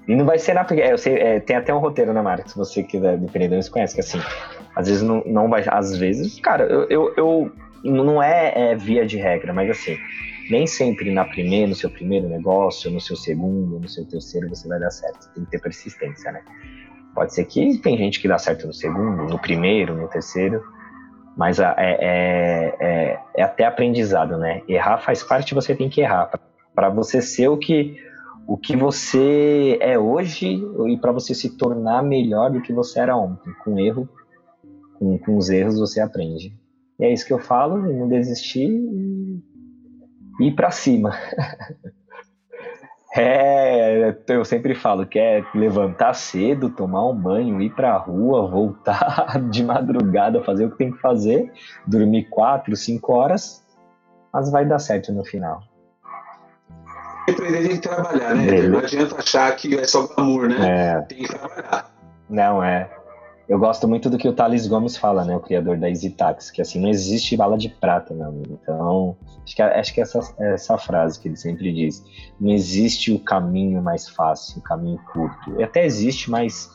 E 0.07 0.15
não 0.15 0.25
vai 0.25 0.39
ser 0.39 0.53
na. 0.53 0.65
É, 0.71 0.93
eu 0.93 0.97
sei, 0.97 1.15
é, 1.15 1.39
tem 1.39 1.55
até 1.55 1.73
um 1.73 1.79
roteiro 1.79 2.13
né, 2.13 2.21
marca, 2.21 2.47
se 2.47 2.55
você 2.55 2.81
quiser 2.81 3.15
empreender, 3.15 3.61
você 3.61 3.69
conhece, 3.69 3.93
que 3.93 3.99
assim, 3.99 4.19
às 4.75 4.87
vezes 4.87 5.03
não, 5.03 5.21
não 5.25 5.49
vai. 5.49 5.63
Às 5.67 5.97
vezes, 5.97 6.39
cara, 6.39 6.63
eu, 6.63 6.87
eu, 6.89 7.13
eu 7.17 7.51
não 7.83 8.23
é, 8.23 8.71
é, 8.71 8.75
via 8.75 9.05
de 9.05 9.17
regra, 9.17 9.51
mas 9.51 9.69
assim, 9.69 9.97
nem 10.49 10.65
sempre 10.65 11.11
na 11.11 11.25
primeira, 11.25 11.67
no 11.67 11.75
seu 11.75 11.89
primeiro 11.89 12.29
negócio, 12.29 12.89
no 12.89 13.01
seu 13.01 13.17
segundo, 13.17 13.79
no 13.79 13.89
seu 13.89 14.05
terceiro, 14.05 14.47
você 14.47 14.65
vai 14.67 14.79
dar 14.79 14.91
certo. 14.91 15.29
Tem 15.33 15.43
que 15.43 15.51
ter 15.51 15.59
persistência, 15.59 16.31
né? 16.31 16.41
Pode 17.13 17.33
ser 17.33 17.43
que 17.45 17.77
tem 17.79 17.97
gente 17.97 18.21
que 18.21 18.27
dá 18.27 18.37
certo 18.37 18.65
no 18.67 18.73
segundo, 18.73 19.23
no 19.23 19.39
primeiro, 19.39 19.93
no 19.95 20.07
terceiro, 20.07 20.63
mas 21.35 21.59
é, 21.59 21.73
é, 21.77 22.75
é, 22.79 23.19
é 23.35 23.43
até 23.43 23.65
aprendizado, 23.65 24.37
né? 24.37 24.61
Errar 24.69 24.99
faz 24.99 25.21
parte, 25.21 25.53
você 25.53 25.75
tem 25.75 25.89
que 25.89 25.99
errar 25.99 26.31
para 26.77 26.89
você 26.89 27.23
ser 27.23 27.47
o 27.47 27.57
que 27.57 27.97
o 28.47 28.55
que 28.55 28.77
você 28.77 29.79
é 29.81 29.97
hoje 29.97 30.63
e 30.87 30.97
para 30.97 31.11
você 31.11 31.33
se 31.33 31.57
tornar 31.57 32.03
melhor 32.03 32.51
do 32.51 32.61
que 32.61 32.71
você 32.71 32.99
era 32.99 33.17
ontem. 33.17 33.51
Com 33.63 33.79
erro, 33.79 34.07
com, 34.93 35.17
com 35.17 35.37
os 35.37 35.49
erros 35.49 35.79
você 35.79 35.99
aprende. 35.99 36.53
E 36.99 37.03
é 37.03 37.11
isso 37.11 37.25
que 37.25 37.33
eu 37.33 37.39
falo, 37.39 37.77
não 37.79 38.07
desistir 38.07 38.69
e 38.69 39.41
ir 40.39 40.55
para 40.55 40.69
cima. 40.69 41.13
É, 43.15 44.15
eu 44.27 44.45
sempre 44.45 44.75
falo 44.75 45.07
que 45.07 45.17
é 45.17 45.43
levantar 45.55 46.13
cedo, 46.13 46.69
tomar 46.69 47.09
um 47.09 47.15
banho, 47.15 47.59
ir 47.59 47.73
pra 47.73 47.97
rua, 47.97 48.47
voltar 48.47 49.41
de 49.49 49.63
madrugada, 49.63 50.43
fazer 50.43 50.65
o 50.65 50.71
que 50.71 50.77
tem 50.77 50.91
que 50.91 50.99
fazer, 50.99 51.51
dormir 51.87 52.25
quatro, 52.25 52.75
cinco 52.75 53.13
horas, 53.13 53.65
mas 54.31 54.51
vai 54.51 54.67
dar 54.67 54.77
certo 54.77 55.11
no 55.11 55.25
final. 55.25 55.63
Empreender 57.27 57.67
tem 57.67 57.75
que 57.77 57.87
trabalhar, 57.87 58.35
né? 58.35 58.61
Não 58.63 58.79
adianta 58.79 59.17
achar 59.17 59.55
que 59.55 59.75
é 59.75 59.85
só 59.85 60.07
glamour, 60.07 60.47
né? 60.47 60.55
É. 60.59 61.01
Tem 61.01 61.17
que 61.19 61.27
trabalhar. 61.27 61.91
Não, 62.29 62.63
é. 62.63 62.89
Eu 63.47 63.57
gosto 63.57 63.87
muito 63.87 64.09
do 64.09 64.17
que 64.17 64.27
o 64.27 64.33
Thales 64.33 64.67
Gomes 64.67 64.97
fala, 64.97 65.23
né? 65.23 65.35
O 65.35 65.39
criador 65.39 65.77
da 65.77 65.87
Easy 65.87 66.09
Tax, 66.09 66.51
que 66.51 66.61
assim, 66.61 66.81
não 66.81 66.89
existe 66.89 67.37
bala 67.37 67.57
de 67.57 67.69
prata, 67.69 68.13
meu 68.13 68.27
amigo. 68.27 68.59
Então, 68.61 69.15
acho 69.43 69.55
que, 69.55 69.61
acho 69.61 69.93
que 69.93 70.01
essa, 70.01 70.19
essa 70.37 70.77
frase 70.77 71.17
que 71.17 71.29
ele 71.29 71.37
sempre 71.37 71.71
diz. 71.73 72.03
Não 72.39 72.51
existe 72.51 73.13
o 73.13 73.19
caminho 73.19 73.81
mais 73.81 74.09
fácil, 74.09 74.59
o 74.59 74.61
caminho 74.61 74.99
curto. 75.13 75.59
E 75.59 75.63
até 75.63 75.85
existe, 75.85 76.29
mas 76.29 76.69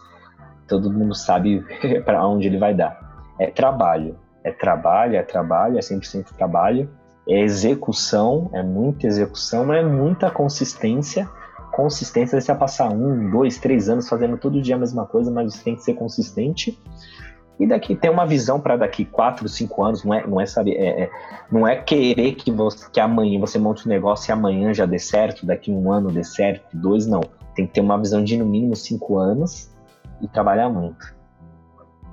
todo 0.66 0.90
mundo 0.90 1.14
sabe 1.14 1.62
para 2.06 2.26
onde 2.26 2.46
ele 2.46 2.58
vai 2.58 2.74
dar. 2.74 2.98
É 3.38 3.50
trabalho. 3.50 4.18
É 4.42 4.50
trabalho, 4.50 5.16
é 5.16 5.22
trabalho, 5.22 5.76
é 5.76 5.80
100% 5.80 6.32
trabalho. 6.36 6.90
É 7.28 7.40
execução, 7.40 8.50
é 8.52 8.62
muita 8.62 9.06
execução, 9.06 9.72
é 9.72 9.82
muita 9.84 10.30
consistência 10.30 11.28
consistência, 11.72 12.38
você 12.38 12.54
passar 12.54 12.90
um, 12.90 13.30
dois, 13.30 13.58
três 13.58 13.88
anos 13.88 14.08
fazendo 14.08 14.36
todo 14.36 14.60
dia 14.60 14.76
a 14.76 14.78
mesma 14.78 15.06
coisa, 15.06 15.30
mas 15.30 15.54
você 15.54 15.64
tem 15.64 15.74
que 15.74 15.82
ser 15.82 15.94
consistente. 15.94 16.78
E 17.58 17.66
daqui 17.66 17.96
tem 17.96 18.10
uma 18.10 18.26
visão 18.26 18.60
para 18.60 18.76
daqui 18.76 19.04
quatro, 19.04 19.48
cinco 19.48 19.82
anos, 19.82 20.04
não 20.04 20.14
é, 20.14 20.26
não 20.26 20.40
é 20.40 20.46
saber, 20.46 20.72
é, 20.72 21.04
é, 21.04 21.10
não 21.50 21.66
é 21.66 21.76
querer 21.76 22.34
que 22.34 22.50
você 22.50 22.86
que 22.90 23.00
amanhã 23.00 23.38
você 23.40 23.58
monte 23.58 23.86
um 23.86 23.88
negócio 23.88 24.30
e 24.30 24.32
amanhã 24.32 24.72
já 24.74 24.84
dê 24.84 24.98
certo, 24.98 25.46
daqui 25.46 25.70
um 25.70 25.90
ano 25.90 26.10
dê 26.10 26.24
certo, 26.24 26.76
dois 26.76 27.06
não. 27.06 27.20
Tem 27.54 27.66
que 27.66 27.74
ter 27.74 27.80
uma 27.80 27.98
visão 27.98 28.22
de 28.22 28.36
no 28.36 28.46
mínimo 28.46 28.74
cinco 28.76 29.18
anos 29.18 29.70
e 30.20 30.28
trabalhar 30.28 30.68
muito. 30.68 31.14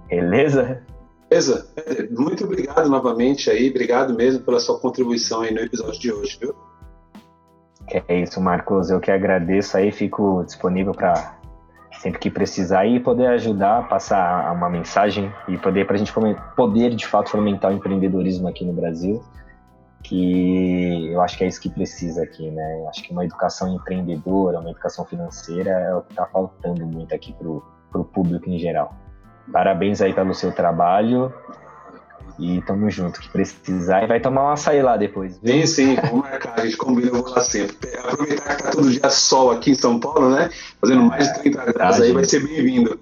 Beleza? 0.07 0.81
Beleza. 1.29 1.67
Muito 2.09 2.43
obrigado 2.43 2.89
novamente 2.89 3.51
aí, 3.51 3.69
obrigado 3.69 4.13
mesmo 4.15 4.43
pela 4.43 4.59
sua 4.59 4.79
contribuição 4.79 5.41
aí 5.41 5.53
no 5.53 5.59
episódio 5.59 5.99
de 5.99 6.11
hoje, 6.11 6.37
viu? 6.41 6.55
É 8.07 8.21
isso, 8.21 8.41
Marcos. 8.41 8.89
Eu 8.89 8.99
que 8.99 9.11
agradeço 9.11 9.77
aí, 9.77 9.91
fico 9.91 10.43
disponível 10.43 10.93
para 10.93 11.37
sempre 11.99 12.19
que 12.19 12.29
precisar 12.29 12.85
e 12.85 12.99
poder 12.99 13.27
ajudar, 13.27 13.87
passar 13.87 14.51
uma 14.53 14.69
mensagem 14.69 15.31
e 15.47 15.57
poder 15.57 15.85
para 15.85 15.95
a 15.95 15.99
gente 15.99 16.13
poder 16.55 16.95
de 16.95 17.05
fato 17.05 17.29
fomentar 17.29 17.71
o 17.71 17.75
empreendedorismo 17.75 18.47
aqui 18.47 18.65
no 18.65 18.73
Brasil, 18.73 19.23
que 20.03 21.11
eu 21.11 21.21
acho 21.21 21.37
que 21.37 21.43
é 21.43 21.47
isso 21.47 21.61
que 21.61 21.69
precisa 21.69 22.23
aqui, 22.23 22.49
né? 22.49 22.85
Acho 22.89 23.03
que 23.03 23.11
uma 23.11 23.25
educação 23.25 23.73
empreendedora, 23.73 24.59
uma 24.59 24.71
educação 24.71 25.05
financeira 25.05 25.71
é 25.71 25.95
o 25.95 26.01
que 26.01 26.11
está 26.11 26.25
faltando 26.25 26.85
muito 26.85 27.13
aqui 27.13 27.33
para 27.33 27.47
o 28.01 28.05
público 28.05 28.49
em 28.49 28.57
geral. 28.57 28.95
Parabéns 29.51 30.01
aí 30.01 30.13
pelo 30.13 30.33
seu 30.33 30.51
trabalho 30.51 31.33
e 32.39 32.61
tamo 32.61 32.89
junto, 32.89 33.19
que 33.19 33.29
precisar. 33.29 34.03
E 34.03 34.07
vai 34.07 34.19
tomar 34.19 34.45
um 34.45 34.49
açaí 34.49 34.81
lá 34.81 34.95
depois. 34.95 35.37
Viu? 35.43 35.53
Sim, 35.53 35.65
sim, 35.65 35.95
vamos 35.95 36.21
marcar, 36.21 36.59
a 36.59 36.65
gente 36.65 36.77
combina, 36.77 37.09
eu 37.09 37.21
vou 37.21 37.29
lá 37.29 37.43
sempre. 37.43 37.75
Aproveitar 37.97 38.55
que 38.55 38.63
tá 38.63 38.71
todo 38.71 38.89
dia 38.89 39.09
sol 39.09 39.51
aqui 39.51 39.71
em 39.71 39.75
São 39.75 39.99
Paulo, 39.99 40.29
né? 40.29 40.49
Fazendo 40.79 41.03
mais 41.03 41.27
de 41.33 41.39
30 41.41 41.73
graus 41.73 41.99
aí, 41.99 42.13
vai 42.13 42.23
ser 42.23 42.45
bem-vindo. 42.47 42.99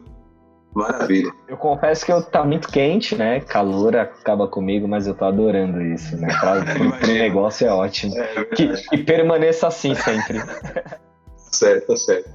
Maravilha. 0.74 1.32
Eu 1.48 1.58
confesso 1.58 2.06
que 2.06 2.12
eu 2.12 2.22
tá 2.22 2.44
muito 2.44 2.68
quente, 2.68 3.16
né? 3.16 3.40
Calor 3.40 3.96
acaba 3.96 4.48
comigo, 4.48 4.88
mas 4.88 5.08
eu 5.08 5.14
tô 5.14 5.26
adorando 5.26 5.82
isso, 5.82 6.16
né? 6.18 6.28
Pra, 6.40 6.62
pro 7.00 7.08
negócio 7.08 7.68
é 7.68 7.72
ótimo. 7.72 8.16
É, 8.18 8.44
que, 8.44 8.68
que, 8.68 8.98
permaneça 9.00 9.68
assim 9.68 9.96
sempre. 9.96 10.40
certo, 11.52 11.88
tá 11.88 11.96
certo. 11.96 12.30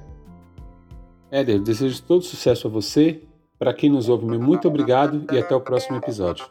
Éder, 1.31 1.59
desejo 1.61 2.01
todo 2.03 2.21
sucesso 2.21 2.67
a 2.67 2.69
você 2.69 3.21
Para 3.63 3.73
quem 3.73 3.89
nos 3.89 4.09
ouve, 4.09 4.25
muito 4.25 4.67
obrigado 4.67 5.23
e 5.31 5.39
até 5.39 5.55
o 5.55 5.61
próximo 5.61 5.95
episódio. 5.95 6.45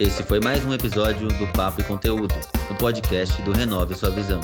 Esse 0.00 0.24
foi 0.24 0.40
mais 0.40 0.64
um 0.64 0.74
episódio 0.74 1.28
do 1.28 1.46
Papo 1.52 1.82
e 1.82 1.84
Conteúdo, 1.84 2.34
o 2.68 2.74
podcast 2.74 3.40
do 3.42 3.52
Renove 3.52 3.94
Sua 3.94 4.10
Visão. 4.10 4.40